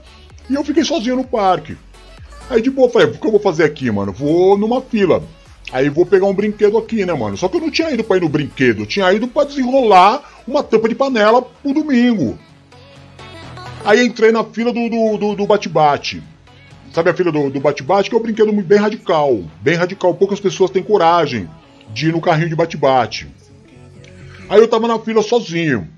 [0.48, 1.76] e eu fiquei sozinho no parque.
[2.48, 4.12] Aí de boa, falei, o que eu vou fazer aqui, mano?
[4.12, 5.20] Vou numa fila.
[5.72, 7.36] Aí vou pegar um brinquedo aqui, né, mano?
[7.36, 10.22] Só que eu não tinha ido pra ir no brinquedo, eu tinha ido pra desenrolar
[10.46, 12.38] uma tampa de panela pro domingo.
[13.86, 16.20] Aí entrei na fila do, bate-bate.
[16.92, 18.10] Sabe a fila do bate-bate?
[18.10, 19.44] Que é um brinquedo bem radical.
[19.60, 20.12] Bem radical.
[20.12, 21.48] Poucas pessoas têm coragem
[21.94, 23.28] de ir no carrinho de bate-bate.
[24.48, 25.88] Aí eu tava na fila sozinho.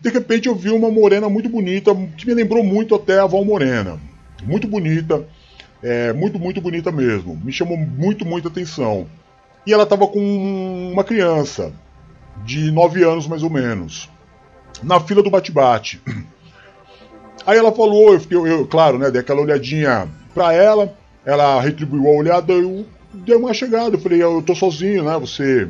[0.00, 3.44] De repente eu vi uma morena muito bonita, que me lembrou muito até a Val
[3.44, 4.00] Morena.
[4.42, 5.26] Muito bonita,
[5.82, 7.38] é, muito, muito bonita mesmo.
[7.44, 9.06] Me chamou muito, muita atenção.
[9.66, 11.70] E ela estava com uma criança,
[12.46, 14.08] de 9 anos mais ou menos,
[14.82, 16.00] na fila do bate-bate.
[17.46, 20.92] Aí ela falou, eu fiquei, eu, claro, né, dei aquela olhadinha pra ela,
[21.24, 22.84] ela retribuiu a olhada, eu
[23.14, 25.68] dei uma chegada, eu falei, eu tô sozinho, né, você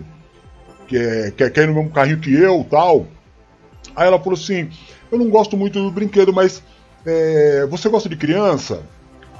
[0.88, 3.06] quer, quer, quer ir no mesmo carrinho que eu tal.
[3.94, 4.70] Aí ela falou assim,
[5.12, 6.62] eu não gosto muito do brinquedo, mas
[7.04, 8.82] é, você gosta de criança?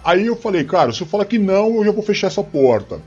[0.05, 3.01] Aí eu falei, cara, se eu falar que não, eu já vou fechar essa porta.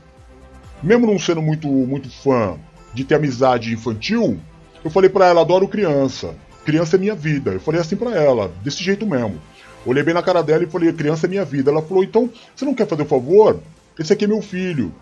[0.82, 2.58] Mesmo não sendo muito, muito fã
[2.92, 4.38] de ter amizade infantil,
[4.84, 6.34] eu falei para ela, adoro criança.
[6.70, 7.50] Criança é minha vida.
[7.50, 9.42] Eu falei assim para ela, desse jeito mesmo.
[9.84, 11.68] Olhei bem na cara dela e falei, criança é minha vida.
[11.68, 13.58] Ela falou, então, você não quer fazer o um favor?
[13.98, 14.94] Esse aqui é meu filho.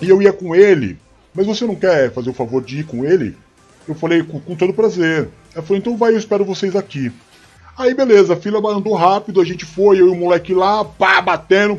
[0.00, 0.98] E eu ia com ele,
[1.34, 3.36] mas você não quer fazer o favor de ir com ele?
[3.86, 5.28] Eu falei, com, com todo prazer.
[5.54, 7.12] Ela falou, então vai, eu espero vocês aqui.
[7.76, 11.20] Aí beleza, a fila andou rápido, a gente foi, eu e o moleque lá, pá,
[11.20, 11.78] batendo.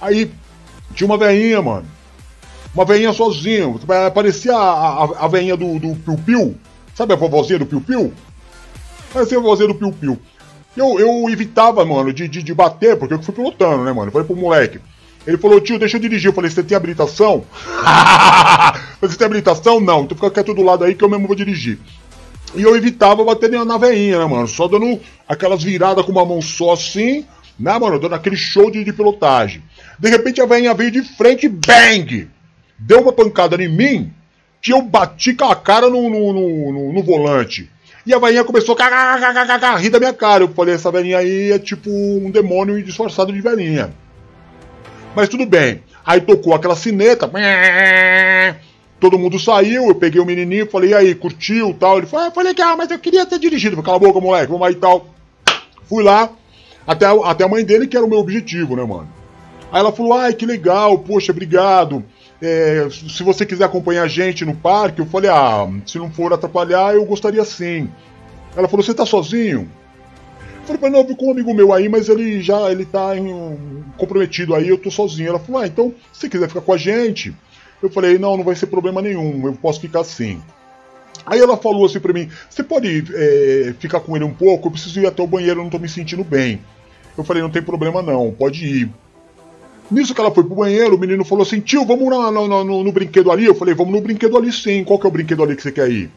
[0.00, 0.30] Aí
[0.94, 1.84] tinha uma veinha, mano.
[2.74, 3.66] Uma veinha sozinha.
[4.14, 6.56] Parecia a, a, a veinha do, do Piu Piu.
[6.94, 8.14] Sabe a vovozinha do Piu Piu?
[9.12, 10.18] Parecia a vovozinha do Piu Piu.
[10.76, 14.08] Eu, eu evitava, mano, de, de, de bater, porque eu fui pilotando, né, mano?
[14.08, 14.80] Eu falei pro moleque.
[15.26, 16.30] Ele falou, tio, deixa eu dirigir.
[16.30, 17.44] Eu falei, você tem habilitação?
[19.00, 19.80] você tem habilitação?
[19.80, 21.78] Não, então fica quieto do lado aí que eu mesmo vou dirigir.
[22.54, 24.48] E eu evitava bater na veinha, né, mano?
[24.48, 24.98] Só dando
[25.28, 27.24] aquelas viradas com uma mão só assim,
[27.58, 27.98] né, mano?
[27.98, 29.62] Dando aquele show de, de pilotagem.
[29.98, 32.28] De repente a veinha veio de frente, bang!
[32.78, 34.12] Deu uma pancada em mim,
[34.60, 37.70] que eu bati com a cara no, no, no, no, no volante.
[38.04, 40.44] E a veinha começou a rir da minha cara.
[40.44, 43.92] Eu falei, essa velhinha aí é tipo um demônio disfarçado de velhinha.
[45.14, 45.82] Mas tudo bem.
[46.04, 47.30] Aí tocou aquela sineta.
[48.98, 51.98] Todo mundo saiu, eu peguei o menininho, falei, e aí, curtiu tal?
[51.98, 53.74] Ele falou, ah, foi legal, mas eu queria ter dirigido.
[53.74, 55.06] Falei, cala a boca, moleque, vamos lá e tal.
[55.88, 56.30] Fui lá,
[56.86, 59.08] até, até a mãe dele, que era o meu objetivo, né, mano?
[59.72, 62.04] Aí ela falou, ai, que legal, poxa, obrigado.
[62.42, 66.32] É, se você quiser acompanhar a gente no parque, eu falei, ah, se não for
[66.32, 67.88] atrapalhar, eu gostaria sim.
[68.56, 69.70] Ela falou, você tá sozinho?
[70.68, 73.16] Eu falei, não, eu vi com um amigo meu aí, mas ele já ele tá
[73.16, 75.28] em, comprometido aí, eu tô sozinho.
[75.28, 77.32] Ela falou, ah, então, se você quiser ficar com a gente,
[77.80, 80.42] eu falei, não, não vai ser problema nenhum, eu posso ficar assim.
[81.24, 84.66] Aí ela falou assim pra mim, você pode é, ficar com ele um pouco?
[84.66, 86.60] Eu preciso ir até o banheiro, eu não tô me sentindo bem.
[87.16, 88.90] Eu falei, não tem problema não, pode ir.
[89.90, 93.30] Nisso que ela foi pro banheiro, o menino falou assim, tio, vamos no, no, brinquedo
[93.30, 93.44] ali?
[93.44, 95.72] Eu falei, vamos no brinquedo ali sim, qual que é o brinquedo ali que você
[95.72, 96.10] quer ir?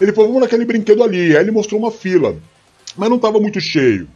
[0.00, 1.36] Ele falou, vamos naquele brinquedo ali.
[1.36, 2.36] Aí ele mostrou uma fila,
[2.96, 4.08] mas não tava muito cheio.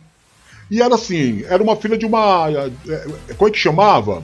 [0.70, 2.48] E era assim, era uma fila de uma.
[2.50, 2.92] É,
[3.30, 4.22] é, como é que chamava?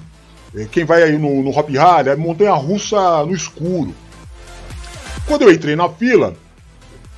[0.54, 3.94] É, quem vai aí no, no Hop Harry, é montanha russa no escuro.
[5.26, 6.34] Quando eu entrei na fila,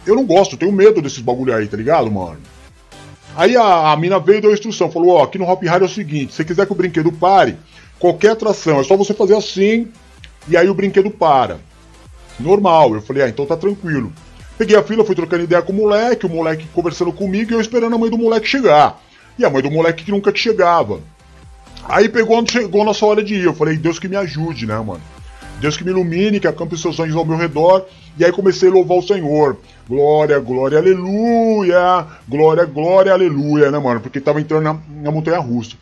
[0.06, 2.38] eu não gosto, tenho medo desses bagulho aí, tá ligado, mano?
[3.36, 5.82] Aí a, a mina veio e deu a instrução, falou, ó, aqui no Hop Harry
[5.82, 7.56] é o seguinte, se quiser que o brinquedo pare,
[7.98, 9.88] qualquer atração, é só você fazer assim,
[10.46, 11.58] e aí o brinquedo para.
[12.38, 14.12] Normal, eu falei, ah, então tá tranquilo.
[14.56, 17.60] Peguei a fila, fui trocando ideia com o moleque, o moleque conversando comigo e eu
[17.60, 19.02] esperando a mãe do moleque chegar.
[19.36, 21.00] E a mãe do moleque que nunca chegava.
[21.88, 23.44] Aí pegou, chegou a nossa hora de ir.
[23.44, 25.02] Eu falei, Deus que me ajude, né, mano?
[25.60, 27.86] Deus que me ilumine, que acampe seus anjos ao meu redor.
[28.18, 29.56] E aí comecei a louvar o Senhor.
[29.88, 32.06] Glória, glória, aleluia.
[32.28, 34.00] Glória, glória, aleluia, né, mano?
[34.00, 35.76] Porque tava entrando na, na montanha russa.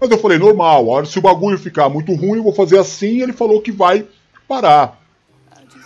[0.00, 3.22] Mas eu falei, normal, hora se o bagulho ficar muito ruim, eu vou fazer assim.
[3.22, 4.04] Ele falou que vai
[4.46, 5.00] parar.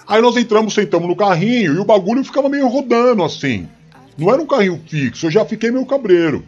[0.07, 3.69] Aí nós entramos, sentamos no carrinho e o bagulho ficava meio rodando assim.
[4.19, 6.45] Não era um carrinho fixo, eu já fiquei meio cabreiro.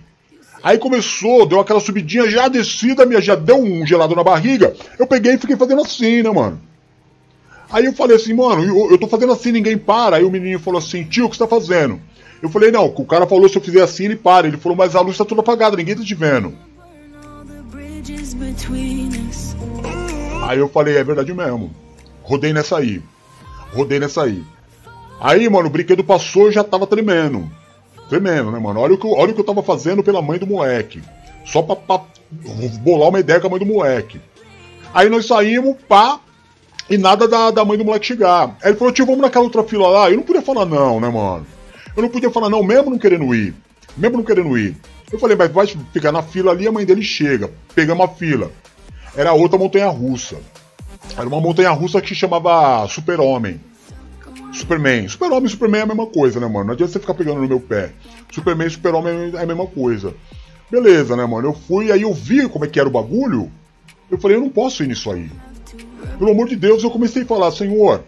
[0.63, 4.75] Aí começou, deu aquela subidinha, já descida, minha, já deu um gelado na barriga.
[4.99, 6.61] Eu peguei e fiquei fazendo assim, né, mano?
[7.73, 10.17] Aí eu falei assim, mano, eu, eu tô fazendo assim, ninguém para.
[10.17, 11.99] Aí o menino falou assim, tio, o que você tá fazendo?
[12.43, 14.47] Eu falei, não, o cara falou se eu fizer assim, ele para.
[14.47, 16.55] Ele falou, mas a luz tá toda apagada, ninguém tá te vendo.
[20.43, 21.75] Aí eu falei, é verdade mesmo.
[22.23, 23.03] Rodei nessa aí.
[23.73, 24.45] Rodei nessa aí.
[25.19, 27.51] Aí, mano, o brinquedo passou e já tava tremendo.
[28.09, 28.81] Tremendo, né, mano?
[28.81, 31.01] Olha o, que, olha o que eu tava fazendo pela mãe do moleque.
[31.47, 32.05] Só pra, pra
[32.81, 34.21] bolar uma ideia com a mãe do moleque.
[34.93, 36.21] Aí nós saímos, pá,
[36.89, 38.57] e nada da, da mãe do moleque chegar.
[38.63, 40.11] Aí ele falou, tio, vamos naquela outra fila lá.
[40.11, 41.47] Eu não podia falar não, né, mano?
[41.97, 43.55] Eu não podia falar não, mesmo não querendo ir.
[43.97, 44.77] Mesmo não querendo ir.
[45.13, 47.51] Eu falei, mas vai ficar na fila ali, a mãe dele chega.
[47.75, 48.51] Pegamos a fila.
[49.15, 50.37] Era outra montanha russa.
[51.17, 53.61] Era uma montanha russa que chamava Super-Homem.
[54.53, 55.09] Superman.
[55.09, 56.67] Super-Homem e Superman é a mesma coisa, né, mano?
[56.67, 57.93] Não adianta você ficar pegando no meu pé.
[58.31, 60.15] Superman e Super-Homem é a mesma coisa.
[60.71, 61.49] Beleza, né, mano?
[61.49, 63.51] Eu fui, aí eu vi como é que era o bagulho.
[64.11, 65.31] Eu falei, eu não posso ir nisso aí.
[66.23, 68.05] Pelo amor de Deus, eu comecei a falar, Senhor,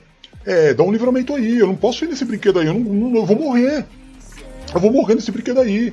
[0.46, 3.16] é, dá um livramento aí, eu não posso ir nesse brinquedo aí, eu, não, não
[3.16, 3.84] eu vou morrer.
[4.72, 5.92] Eu vou morrer nesse brinquedo aí.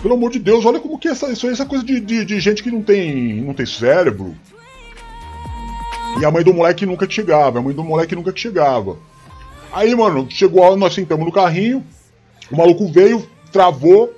[0.00, 2.62] Pelo amor de Deus, olha como que essa, isso essa coisa de, de, de gente
[2.62, 4.34] que não tem, não tem cérebro.
[6.18, 8.96] E a mãe do moleque nunca chegava, a mãe do moleque nunca chegava.
[9.70, 11.84] Aí, mano, chegou, nós sentamos no carrinho,
[12.50, 14.14] o maluco veio, travou,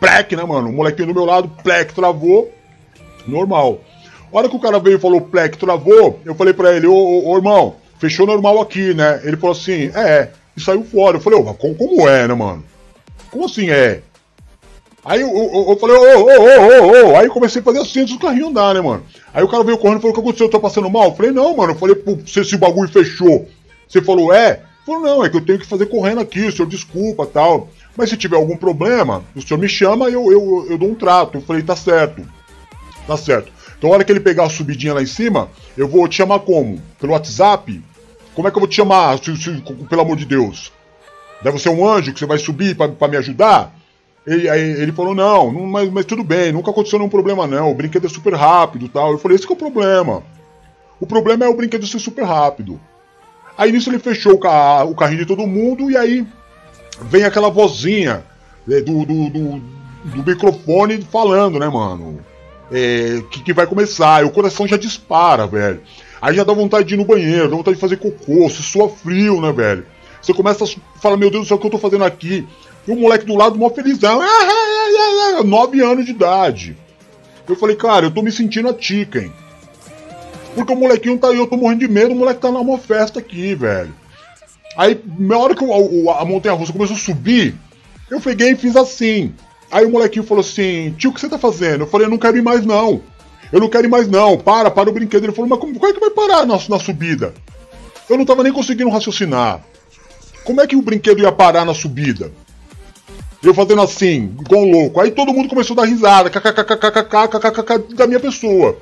[0.00, 0.70] plec, né, mano?
[0.70, 2.50] O molequinho do meu lado, plec, travou,
[3.26, 3.82] normal.
[4.32, 6.94] A hora que o cara veio e falou plec, travou, eu falei pra ele, ô,
[6.94, 9.20] ô, ô irmão, fechou normal aqui, né?
[9.24, 11.16] Ele falou assim, é, e saiu fora.
[11.16, 12.64] Eu falei, ô, como, como é, né, mano?
[13.30, 14.02] Como assim é?
[15.04, 17.80] Aí eu, eu, eu falei, ô, ô, ô, ô, ô, aí eu comecei a fazer
[17.80, 19.02] assim antes do carrinho andar, né, mano?
[19.32, 20.46] Aí o cara veio correndo e falou, o que aconteceu?
[20.46, 21.06] Eu tô passando mal?
[21.06, 23.48] Eu falei, não, mano, eu falei, pô, se esse bagulho fechou.
[23.88, 24.62] Você falou, é?
[24.84, 27.68] Falou, não, é que eu tenho que fazer correndo aqui, o senhor desculpa tal.
[27.96, 30.94] Mas se tiver algum problema, o senhor me chama e eu, eu, eu dou um
[30.94, 31.38] trato.
[31.38, 32.22] Eu falei, tá certo.
[33.06, 33.50] Tá certo.
[33.78, 36.40] Então, a hora que ele pegar a subidinha lá em cima, eu vou te chamar
[36.40, 36.82] como?
[37.00, 37.80] Pelo WhatsApp?
[38.34, 40.72] Como é que eu vou te chamar, se, se, pelo amor de Deus?
[41.42, 43.72] Deve ser um anjo que você vai subir para me ajudar?
[44.26, 47.70] Ele, aí, ele falou, não, não mas, mas, tudo bem, nunca aconteceu nenhum problema não,
[47.70, 49.12] o brinquedo é super rápido tal.
[49.12, 50.22] Eu falei, esse é o problema.
[51.00, 52.80] O problema é o brinquedo ser super rápido.
[53.56, 56.26] Aí nisso ele fechou o, ca o carrinho de todo mundo e aí
[57.02, 58.24] vem aquela vozinha
[58.66, 59.62] né, do, do, do,
[60.04, 62.20] do, microfone falando, né, mano?
[62.70, 64.22] É, que, que vai começar.
[64.22, 65.80] E o coração já dispara, velho.
[66.20, 68.88] Aí já dá vontade de ir no banheiro, dá vontade de fazer cocô, se sua
[68.88, 69.86] frio, né, velho?
[70.20, 72.46] Você começa a falar, meu Deus do céu, o que eu tô fazendo aqui?
[72.86, 74.20] E o moleque do lado, mó felizão,
[75.44, 76.76] nove anos de idade.
[77.48, 79.32] Eu falei, cara, eu tô me sentindo a Chicken.
[80.54, 83.20] Porque o molequinho tá aí, eu tô morrendo de medo, o moleque tá numa festa
[83.20, 83.94] aqui, velho.
[84.76, 87.54] Aí, na hora que a, a montanha russa começou a subir,
[88.10, 89.34] eu peguei e fiz assim.
[89.70, 91.82] Aí o molequinho falou assim: Tio, o que você tá fazendo?
[91.82, 93.02] Eu falei: Eu não quero ir mais não.
[93.52, 94.38] Eu não quero ir mais não.
[94.38, 95.24] Para, para o brinquedo.
[95.24, 97.34] Ele falou: Mas como, é que vai parar na, na subida?
[98.08, 99.60] Eu não tava nem conseguindo raciocinar.
[100.44, 102.32] Como é que o brinquedo ia parar na subida?
[103.42, 105.00] Eu fazendo assim, igual um louco.
[105.00, 108.76] Aí todo mundo começou a dar risada, kkkkkkkkkk da minha pessoa.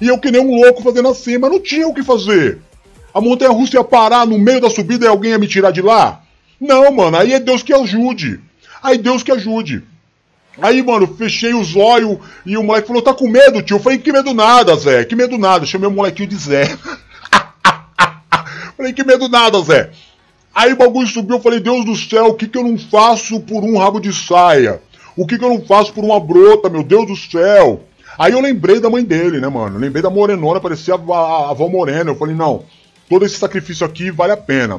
[0.00, 2.58] E eu que nem um louco fazendo assim, mas não tinha o que fazer.
[3.12, 5.82] A montanha russa ia parar no meio da subida e alguém ia me tirar de
[5.82, 6.22] lá?
[6.60, 8.40] Não, mano, aí é Deus que ajude.
[8.82, 9.84] Aí Deus que ajude.
[10.62, 13.76] Aí, mano, fechei os olhos e o moleque falou: tá com medo, tio?
[13.76, 15.64] Eu falei: que medo nada, Zé, que medo nada.
[15.64, 16.76] Chamei o molequinho de Zé.
[18.76, 19.90] falei: que medo nada, Zé.
[20.54, 23.40] Aí o bagulho subiu, eu falei: Deus do céu, o que, que eu não faço
[23.40, 24.82] por um rabo de saia?
[25.16, 27.84] O que, que eu não faço por uma brota, meu Deus do céu?
[28.18, 29.78] Aí eu lembrei da mãe dele, né, mano?
[29.78, 32.10] Lembrei da morenona, parecia a, a, a avó morena.
[32.10, 32.64] Eu falei: não,
[33.08, 34.78] todo esse sacrifício aqui vale a pena.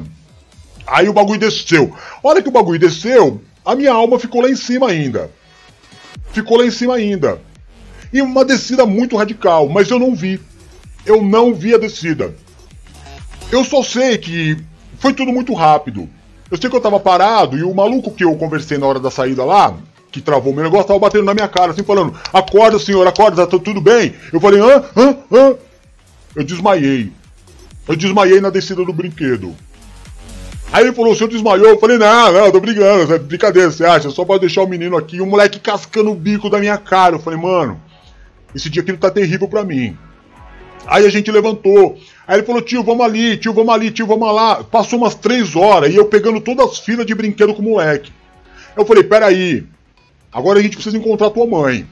[0.86, 1.92] Aí o bagulho desceu.
[2.22, 5.30] A hora que o bagulho desceu, a minha alma ficou lá em cima ainda
[6.32, 7.40] ficou lá em cima ainda.
[8.12, 10.40] E uma descida muito radical, mas eu não vi.
[11.06, 12.34] Eu não vi a descida.
[13.50, 14.56] Eu só sei que
[14.98, 16.08] foi tudo muito rápido.
[16.50, 19.10] Eu sei que eu tava parado e o maluco que eu conversei na hora da
[19.10, 19.74] saída lá,
[20.10, 23.58] que travou meu negócio, tava batendo na minha cara, assim, falando: Acorda, senhor, acorda, tá
[23.58, 24.14] tudo bem?
[24.32, 25.56] Eu falei: hã, hã, hã.
[26.36, 27.10] Eu desmaiei.
[27.88, 29.56] Eu desmaiei na descida do brinquedo.
[30.72, 31.68] Aí ele falou, o senhor desmaiou?
[31.68, 34.08] Eu falei, não, não, tô brincando, é brincadeira, você acha?
[34.08, 35.16] Só pode deixar o menino aqui.
[35.16, 37.16] E o moleque cascando o bico da minha cara.
[37.16, 37.78] Eu falei, mano,
[38.54, 39.94] esse dia aqui tá terrível pra mim.
[40.86, 41.98] Aí a gente levantou.
[42.26, 44.64] Aí ele falou, tio, vamos ali, tio, vamos ali, tio, vamos lá.
[44.64, 48.10] Passou umas três horas e eu pegando todas as filas de brinquedo com o moleque.
[48.74, 49.66] Eu falei, peraí,
[50.32, 51.86] agora a gente precisa encontrar tua mãe.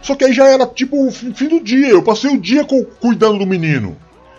[0.00, 1.88] Só que aí já era tipo o fim do dia.
[1.88, 2.64] Eu passei o dia
[3.00, 3.98] cuidando do menino.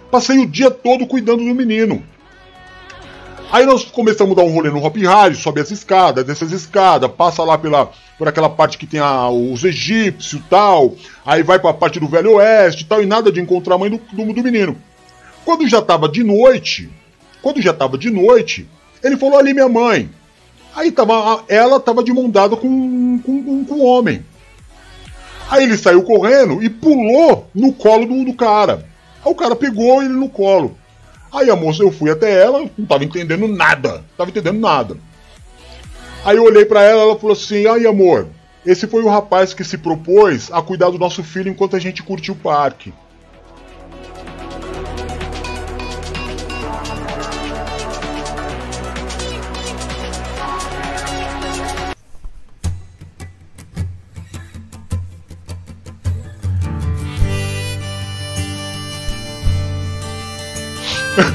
[0.09, 2.03] Passei o dia todo cuidando do menino.
[3.51, 6.51] Aí nós começamos a dar um rolê no Hop Harry, sobe as escadas, desce as
[6.51, 10.93] escadas, passa lá pela, por aquela parte que tem a, os egípcios e tal,
[11.25, 13.77] aí vai para a parte do Velho Oeste e tal, e nada de encontrar a
[13.79, 14.77] mãe do, do, do menino.
[15.43, 16.91] Quando já tava de noite,
[17.41, 18.69] quando já tava de noite,
[19.03, 20.11] ele falou ali minha mãe.
[20.75, 24.23] Aí tava, ela tava de mão dada com, com, com, um homem.
[25.49, 28.85] Aí ele saiu correndo e pulou no colo do, do cara.
[29.25, 30.77] Aí o cara pegou ele no colo.
[31.31, 34.97] Aí a moça, eu fui até ela, não tava entendendo nada, não tava entendendo nada.
[36.25, 38.27] Aí eu olhei para ela, ela falou assim: "Ai, amor,
[38.65, 42.03] esse foi o rapaz que se propôs a cuidar do nosso filho enquanto a gente
[42.03, 42.93] curtiu o parque."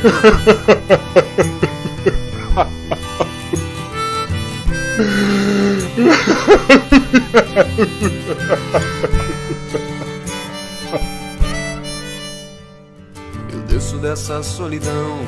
[0.04, 0.10] Eu
[13.66, 15.20] desço dessa solidão,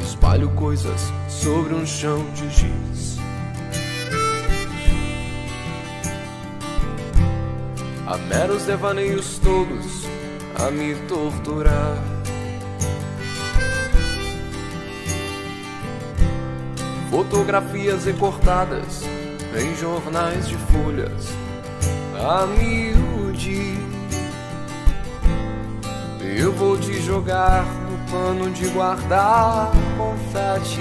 [0.00, 3.18] espalho coisas sobre um chão de giz.
[8.08, 10.04] A meros devaneios todos
[10.58, 12.15] a me torturar.
[17.16, 19.00] Fotografias recortadas
[19.58, 21.28] em jornais de folhas
[22.14, 23.78] a miúde.
[26.20, 30.76] Eu vou te jogar no pano de guardar confetes.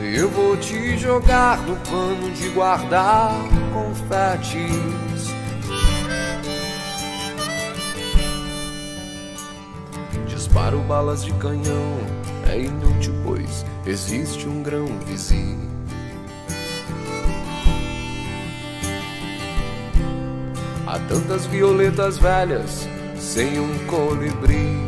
[0.00, 3.30] Eu vou te jogar no pano de guardar
[3.74, 5.03] confetes.
[10.54, 11.98] Disparo balas de canhão,
[12.48, 15.68] é inútil, pois existe um grão vizinho.
[20.86, 24.78] Há tantas violetas velhas sem um colibri.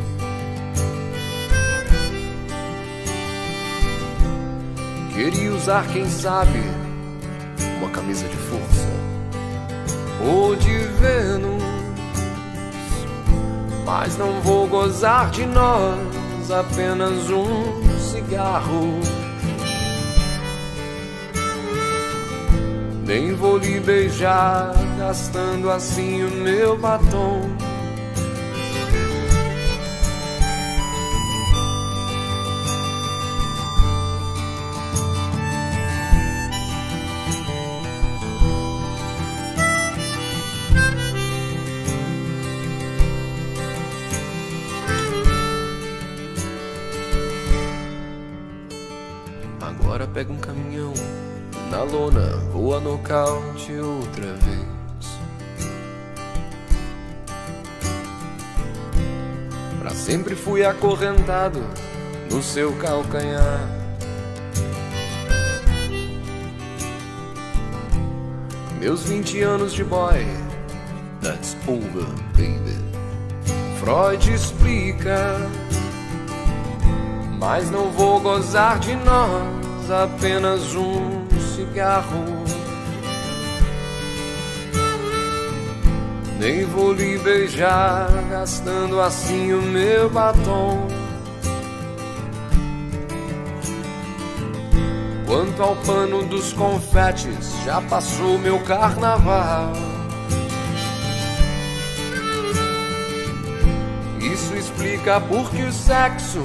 [5.12, 6.62] Queria usar, quem sabe,
[7.78, 8.86] uma camisa de força
[10.30, 11.65] ou de Vênus,
[13.87, 19.01] mas não vou gozar de nós apenas um cigarro.
[23.07, 27.56] Nem vou lhe beijar, gastando assim o meu batom.
[53.07, 54.66] Nocaute outra vez.
[59.78, 61.62] Pra sempre fui acorrentado
[62.31, 63.61] no seu calcanhar.
[68.81, 70.27] Meus 20 anos de boy,
[71.23, 72.77] that's over, baby.
[73.78, 75.37] Freud explica,
[77.39, 82.36] mas não vou gozar de nós apenas um cigarro.
[86.39, 90.87] Nem vou lhe beijar, gastando assim o meu batom.
[95.27, 99.73] Quanto ao pano dos confetes, já passou meu carnaval.
[104.21, 106.43] Isso explica porque o sexo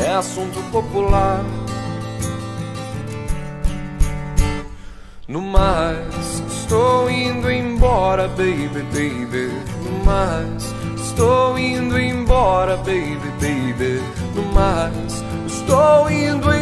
[0.00, 1.44] é assunto popular.
[5.28, 6.35] No mais,
[6.66, 9.52] estou indo embora, baby, baby.
[9.84, 14.02] No mais, estou indo embora, baby, baby.
[14.34, 16.55] No mais, estou indo embora.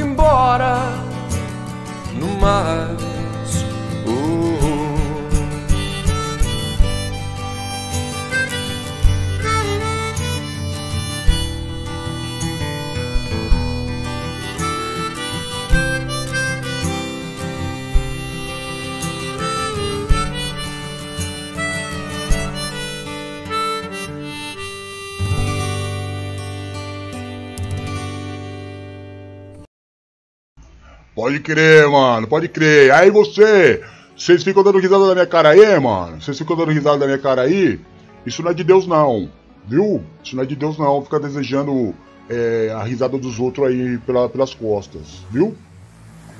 [31.24, 32.92] Pode crer, mano, pode crer.
[32.92, 33.82] Aí você,
[34.14, 36.20] vocês ficam dando risada da minha cara aí, mano?
[36.20, 37.80] Vocês ficam dando risada da minha cara aí?
[38.26, 39.30] Isso não é de Deus não,
[39.66, 40.04] viu?
[40.22, 41.94] Isso não é de Deus não, fica desejando
[42.28, 45.56] é, a risada dos outros aí pela, pelas costas, viu?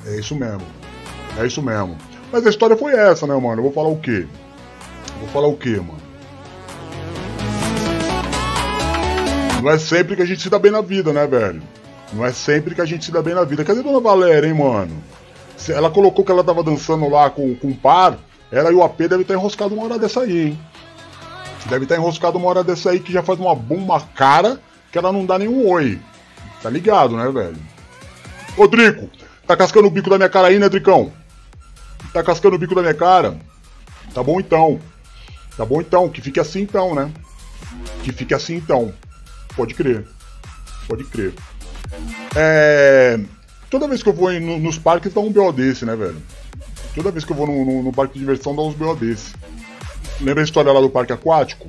[0.05, 0.67] É isso mesmo,
[1.39, 1.97] é isso mesmo.
[2.31, 3.61] Mas a história foi essa, né, mano?
[3.61, 4.27] Eu vou falar o quê?
[5.19, 6.03] Vou falar o quê, mano?
[9.63, 11.63] Não é sempre que a gente se dá bem na vida, né, velho?
[12.15, 13.65] Não é sempre que a gente se dá bem na vida.
[13.65, 15.03] Cadê a Dona Valéria, hein, mano?
[15.69, 18.19] Ela colocou que ela tava dançando lá com, com um par.
[18.53, 20.61] Ela e o AP devem estar enroscado uma hora dessa aí, hein?
[21.67, 24.61] Deve estar enroscado uma hora dessa aí que já faz uma bomba cara
[24.93, 25.99] que ela não dá nenhum oi.
[26.63, 27.57] Tá ligado, né, velho?
[28.57, 29.11] Ô, Drico,
[29.47, 31.13] tá cascando o bico da minha cara aí, né, Dricão?
[32.13, 33.37] Tá cascando o bico da minha cara?
[34.13, 34.79] Tá bom então.
[35.57, 37.11] Tá bom então, que fique assim então, né?
[38.03, 38.93] Que fique assim então.
[39.57, 40.07] Pode crer.
[40.87, 41.35] Pode crer.
[42.37, 43.19] É.
[43.71, 46.17] Toda vez que eu vou no- nos parques dá um BO desse, né, velho?
[46.95, 49.33] Toda vez que eu vou no, no- no parque de diversão dá uns BO desse.
[50.21, 51.67] Lembra a história lá do parque aquático?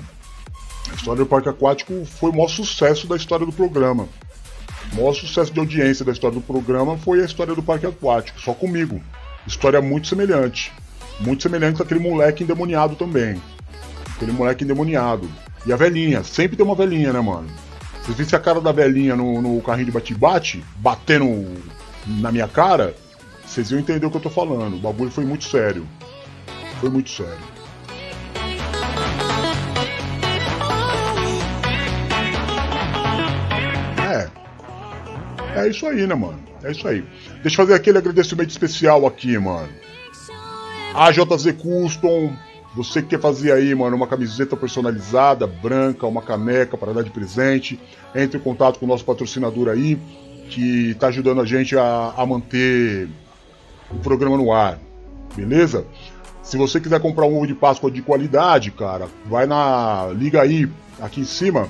[0.92, 4.08] A história do parque aquático foi o maior sucesso da história do programa.
[4.94, 8.40] O maior sucesso de audiência da história do programa foi a história do parque aquático,
[8.40, 9.02] só comigo.
[9.48, 10.72] História muito semelhante.
[11.20, 13.42] Muito semelhante àquele moleque endemoniado também.
[14.16, 15.28] Aquele moleque endemoniado.
[15.66, 17.48] E a velhinha, sempre tem uma velhinha, né, mano?
[18.06, 21.44] Vocês vissem a cara da velhinha no, no carrinho de bate-bate, batendo
[22.06, 22.96] na minha cara,
[23.44, 24.76] vocês iam entender o que eu tô falando.
[24.76, 25.88] O bagulho foi muito sério.
[26.80, 27.36] Foi muito sério.
[34.08, 34.30] É.
[35.62, 36.38] É isso aí, né, mano?
[36.64, 37.04] É isso aí.
[37.42, 39.70] Deixa eu fazer aquele agradecimento especial aqui, mano.
[40.94, 42.36] A JZ Custom,
[42.76, 47.10] você que quer fazer aí, mano, uma camiseta personalizada, branca, uma caneca para dar de
[47.10, 47.80] presente,
[48.14, 49.98] entre em contato com o nosso patrocinador aí,
[50.50, 53.08] que está ajudando a gente a, a, manter
[53.90, 54.78] o programa no ar,
[55.36, 55.86] beleza?
[56.44, 60.08] Se você quiser comprar um ovo de Páscoa de qualidade, cara, vai na.
[60.14, 60.70] Liga aí,
[61.02, 61.70] aqui em cima,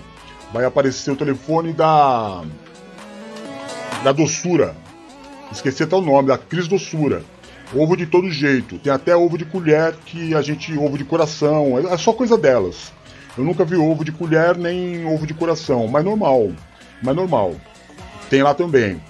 [0.51, 2.43] vai aparecer o telefone da.
[4.03, 4.75] Da doçura.
[5.51, 7.23] Esqueci até o nome, da Cris Doçura.
[7.73, 8.77] Ovo de todo jeito.
[8.79, 10.77] Tem até ovo de colher que a gente.
[10.77, 11.77] ovo de coração.
[11.79, 12.93] É só coisa delas.
[13.37, 15.87] Eu nunca vi ovo de colher nem ovo de coração.
[15.87, 16.51] Mas normal.
[17.01, 17.55] Mas normal.
[18.29, 19.01] Tem lá também.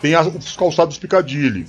[0.00, 1.66] Tem os calçados Picadilly.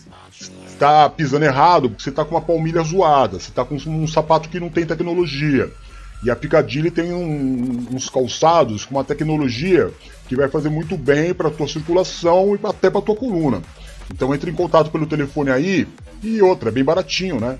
[0.80, 3.40] Tá pisando errado porque você tá com uma palmilha zoada.
[3.40, 5.72] Você tá com um sapato que não tem tecnologia.
[6.24, 9.92] E a Piccadilly tem um, uns calçados com uma tecnologia
[10.28, 13.62] que vai fazer muito bem para tua circulação e até para tua coluna.
[14.12, 15.88] Então entre em contato pelo telefone aí
[16.22, 17.58] e outra, é bem baratinho, né?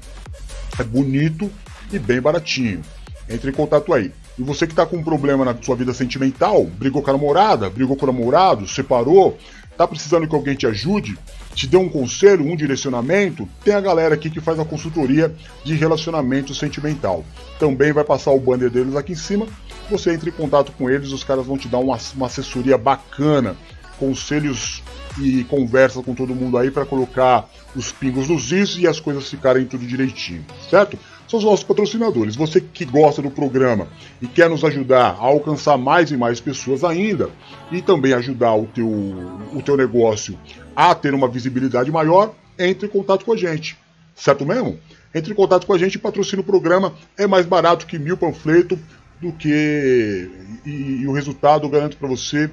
[0.80, 1.52] É bonito
[1.92, 2.82] e bem baratinho.
[3.30, 4.12] Entre em contato aí.
[4.38, 7.70] E você que tá com um problema na sua vida sentimental, brigou com a namorada,
[7.70, 9.38] brigou com o namorado, separou,
[9.78, 11.18] tá precisando que alguém te ajude,
[11.54, 15.34] te dê um conselho, um direcionamento, tem a galera aqui que faz a consultoria
[15.64, 17.24] de relacionamento sentimental.
[17.60, 19.48] Também vai passar o banner deles aqui em cima.
[19.90, 23.56] Você entra em contato com eles, os caras vão te dar uma, uma assessoria bacana,
[24.00, 24.83] conselhos
[25.20, 29.30] e conversa com todo mundo aí para colocar os pingos nos is e as coisas
[29.30, 30.98] ficarem tudo direitinho, certo?
[31.28, 32.36] São os nossos patrocinadores.
[32.36, 33.88] Você que gosta do programa
[34.22, 37.30] e quer nos ajudar a alcançar mais e mais pessoas ainda
[37.72, 40.38] e também ajudar o teu, o teu negócio
[40.76, 43.78] a ter uma visibilidade maior, entre em contato com a gente.
[44.16, 44.80] Certo mesmo?
[45.14, 46.94] Entre em contato com a gente e patrocina o programa.
[47.18, 48.78] É mais barato que mil panfletos
[49.22, 50.30] do que.
[50.66, 52.50] E, e o resultado eu garanto para você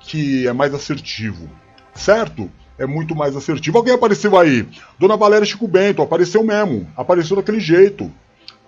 [0.00, 1.48] que é mais assertivo
[1.94, 2.50] certo?
[2.78, 3.78] É muito mais assertivo.
[3.78, 4.66] Alguém apareceu aí?
[4.98, 6.88] Dona Valéria Chico Bento, apareceu mesmo.
[6.96, 8.10] Apareceu daquele jeito.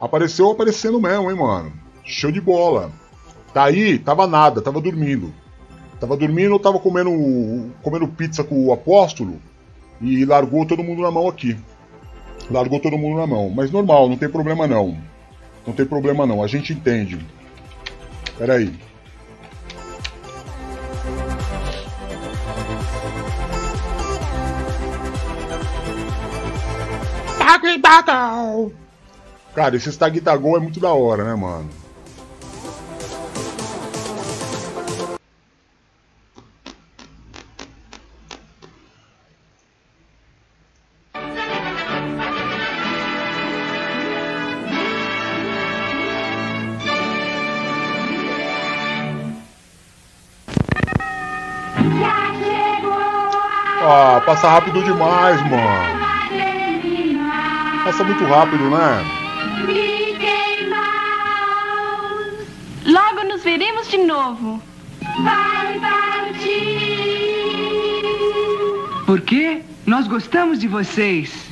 [0.00, 1.72] Apareceu aparecendo mesmo, hein, mano?
[2.04, 2.92] Show de bola.
[3.52, 5.32] Tá aí, tava nada, tava dormindo.
[5.98, 9.40] Tava dormindo ou tava comendo, comendo pizza com o apóstolo
[10.00, 11.56] e largou todo mundo na mão aqui.
[12.50, 13.50] Largou todo mundo na mão.
[13.50, 14.96] Mas normal, não tem problema não.
[15.66, 17.18] Não tem problema não, a gente entende.
[18.38, 18.56] Pera
[27.64, 28.72] aí.
[29.54, 31.70] Cara, esse Stagitagol é muito da hora, né, mano?
[53.88, 55.95] Ah, passa rápido demais, mano.
[57.86, 59.04] Passa muito rápido, né?
[62.84, 64.60] Logo nos veremos de novo.
[65.22, 66.42] Vai partir.
[69.06, 71.45] Porque nós gostamos de vocês.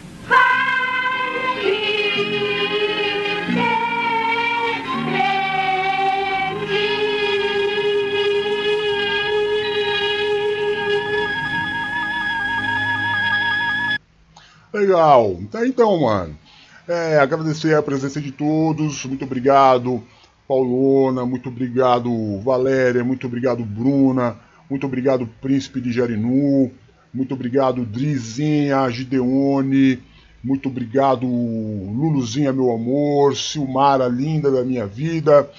[14.95, 15.41] Legal.
[15.51, 16.39] Tá então, mano.
[16.87, 19.05] É, agradecer a presença de todos.
[19.07, 20.01] Muito obrigado,
[20.47, 21.27] Paulona.
[21.27, 23.03] Muito obrigado, Valéria.
[23.03, 24.37] Muito obrigado, Bruna.
[24.71, 26.71] Muito obrigado, Príncipe de Jarinu.
[27.13, 30.01] Muito obrigado, Drizinha, Gideone.
[30.43, 33.37] Muito obrigado, Luluzinha, meu amor.
[33.37, 35.51] Silmara, linda da minha vida.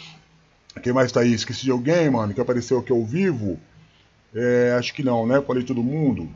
[0.82, 1.34] Quem mais tá aí?
[1.34, 3.60] Esqueci de alguém, mano, que apareceu aqui ao vivo?
[4.34, 5.41] É, acho que não, né?
[5.41, 6.30] Falei todo mundo.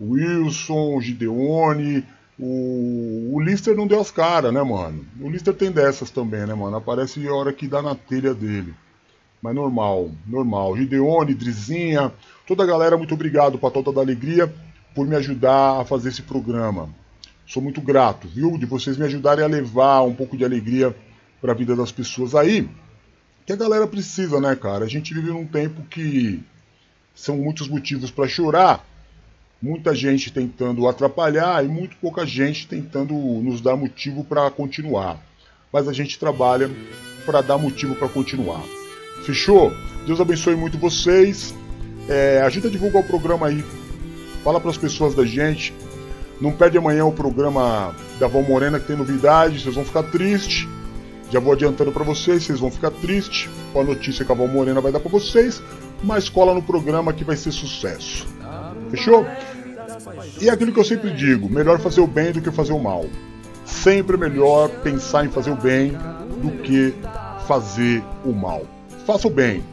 [0.00, 2.04] Wilson, o Gideone,
[2.38, 5.04] o, o Lister não deu as caras, né, mano?
[5.20, 6.76] O Lister tem dessas também, né, mano?
[6.76, 8.74] Aparece a hora que dá na telha dele.
[9.42, 10.76] Mas normal, normal.
[10.76, 12.12] Gideone, Drizinha,
[12.46, 14.52] toda a galera, muito obrigado, Patota da Alegria,
[14.94, 16.88] por me ajudar a fazer esse programa.
[17.46, 18.56] Sou muito grato, viu?
[18.58, 20.94] De vocês me ajudarem a levar um pouco de alegria
[21.40, 22.68] para a vida das pessoas aí.
[23.46, 24.84] Que a galera precisa, né, cara?
[24.84, 26.42] A gente vive num tempo que
[27.14, 28.84] são muitos motivos para chorar
[29.60, 35.20] muita gente tentando atrapalhar e muito pouca gente tentando nos dar motivo para continuar.
[35.72, 36.70] Mas a gente trabalha
[37.26, 38.62] para dar motivo para continuar.
[39.24, 39.72] Fechou?
[40.06, 41.54] Deus abençoe muito vocês.
[42.08, 43.62] É, ajuda a divulgar o programa aí.
[44.42, 45.74] Fala para as pessoas da gente.
[46.40, 50.68] Não perde amanhã o programa da Val Morena que tem novidade, vocês vão ficar tristes.
[51.30, 54.48] Já vou adiantando para vocês, vocês vão ficar tristes com a notícia que a Val
[54.48, 55.60] Morena vai dar para vocês,
[56.02, 58.37] mas cola no programa que vai ser sucesso.
[58.90, 59.26] Fechou?
[60.40, 62.78] E é aquilo que eu sempre digo, melhor fazer o bem do que fazer o
[62.78, 63.06] mal.
[63.64, 65.92] Sempre é melhor pensar em fazer o bem
[66.42, 66.94] do que
[67.46, 68.62] fazer o mal.
[69.06, 69.64] Faça o bem,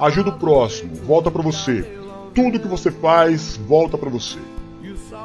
[0.00, 1.84] ajuda o próximo, volta para você.
[2.34, 4.38] Tudo que você faz volta para você.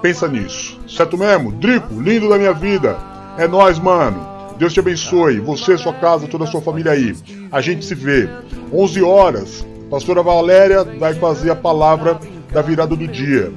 [0.01, 0.79] Pensa nisso.
[0.87, 1.51] Certo mesmo?
[1.53, 2.97] Drico, lindo da minha vida.
[3.37, 4.37] É nós, mano.
[4.57, 5.39] Deus te abençoe.
[5.39, 7.15] Você, sua casa, toda a sua família aí.
[7.51, 8.29] A gente se vê.
[8.73, 9.65] 11 horas.
[9.89, 12.19] Pastora Valéria vai fazer a palavra
[12.51, 13.51] da virada do dia.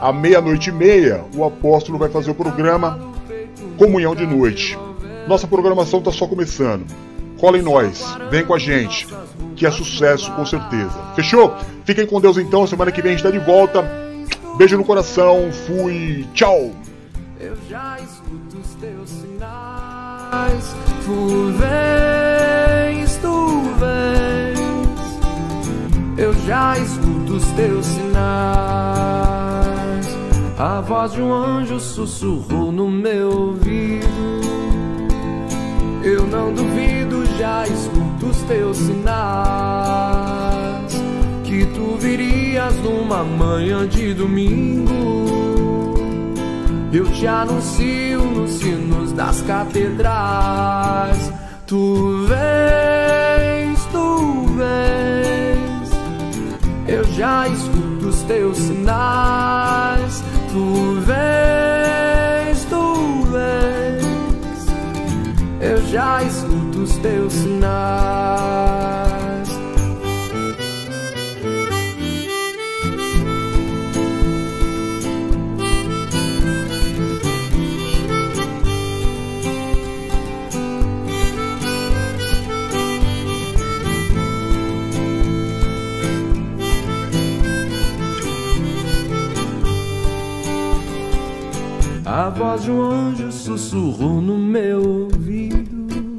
[0.00, 2.98] À meia-noite e meia, o apóstolo vai fazer o programa
[3.76, 4.78] Comunhão de Noite.
[5.28, 6.84] Nossa programação está só começando.
[7.38, 9.06] Cola em nós, vem com a gente,
[9.56, 10.98] que é sucesso com certeza.
[11.14, 11.54] Fechou?
[11.84, 13.82] Fiquem com Deus então, semana que vem a gente está de volta.
[14.56, 16.72] Beijo no coração, fui, tchau!
[17.38, 20.76] Eu já escuto os teus sinais.
[21.06, 24.19] Tu vens, tu vens.
[26.20, 28.20] Eu já escuto os teus sinais.
[30.58, 34.06] A voz de um anjo sussurrou no meu ouvido.
[36.04, 39.32] Eu não duvido, já escuto os teus sinais.
[41.42, 44.92] Que tu virias numa manhã de domingo.
[46.92, 51.32] Eu te anuncio nos sinos das catedrais.
[51.66, 55.49] Tu vens, tu vens.
[56.86, 60.22] Eu já escuto os teus sinais.
[60.52, 64.66] Tu vens, tu vens.
[65.60, 68.79] Eu já escuto os teus sinais.
[92.20, 96.18] A voz de um anjo sussurrou no meu ouvido.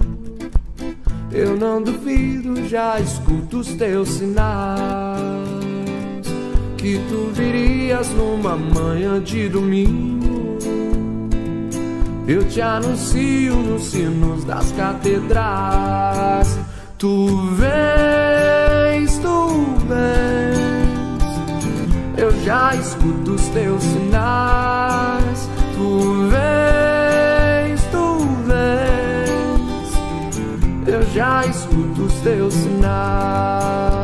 [1.32, 4.80] Eu não duvido, já escuto os teus sinais.
[6.76, 10.58] Que tu virias numa manhã de domingo.
[12.28, 16.58] Eu te anuncio nos sinos das catedrais.
[16.98, 21.22] Tu vens, tu vens.
[22.18, 25.31] Eu já escuto os teus sinais.
[25.82, 29.90] Tu vens, tu vens.
[30.86, 34.01] Eu já escuto os teus sinais.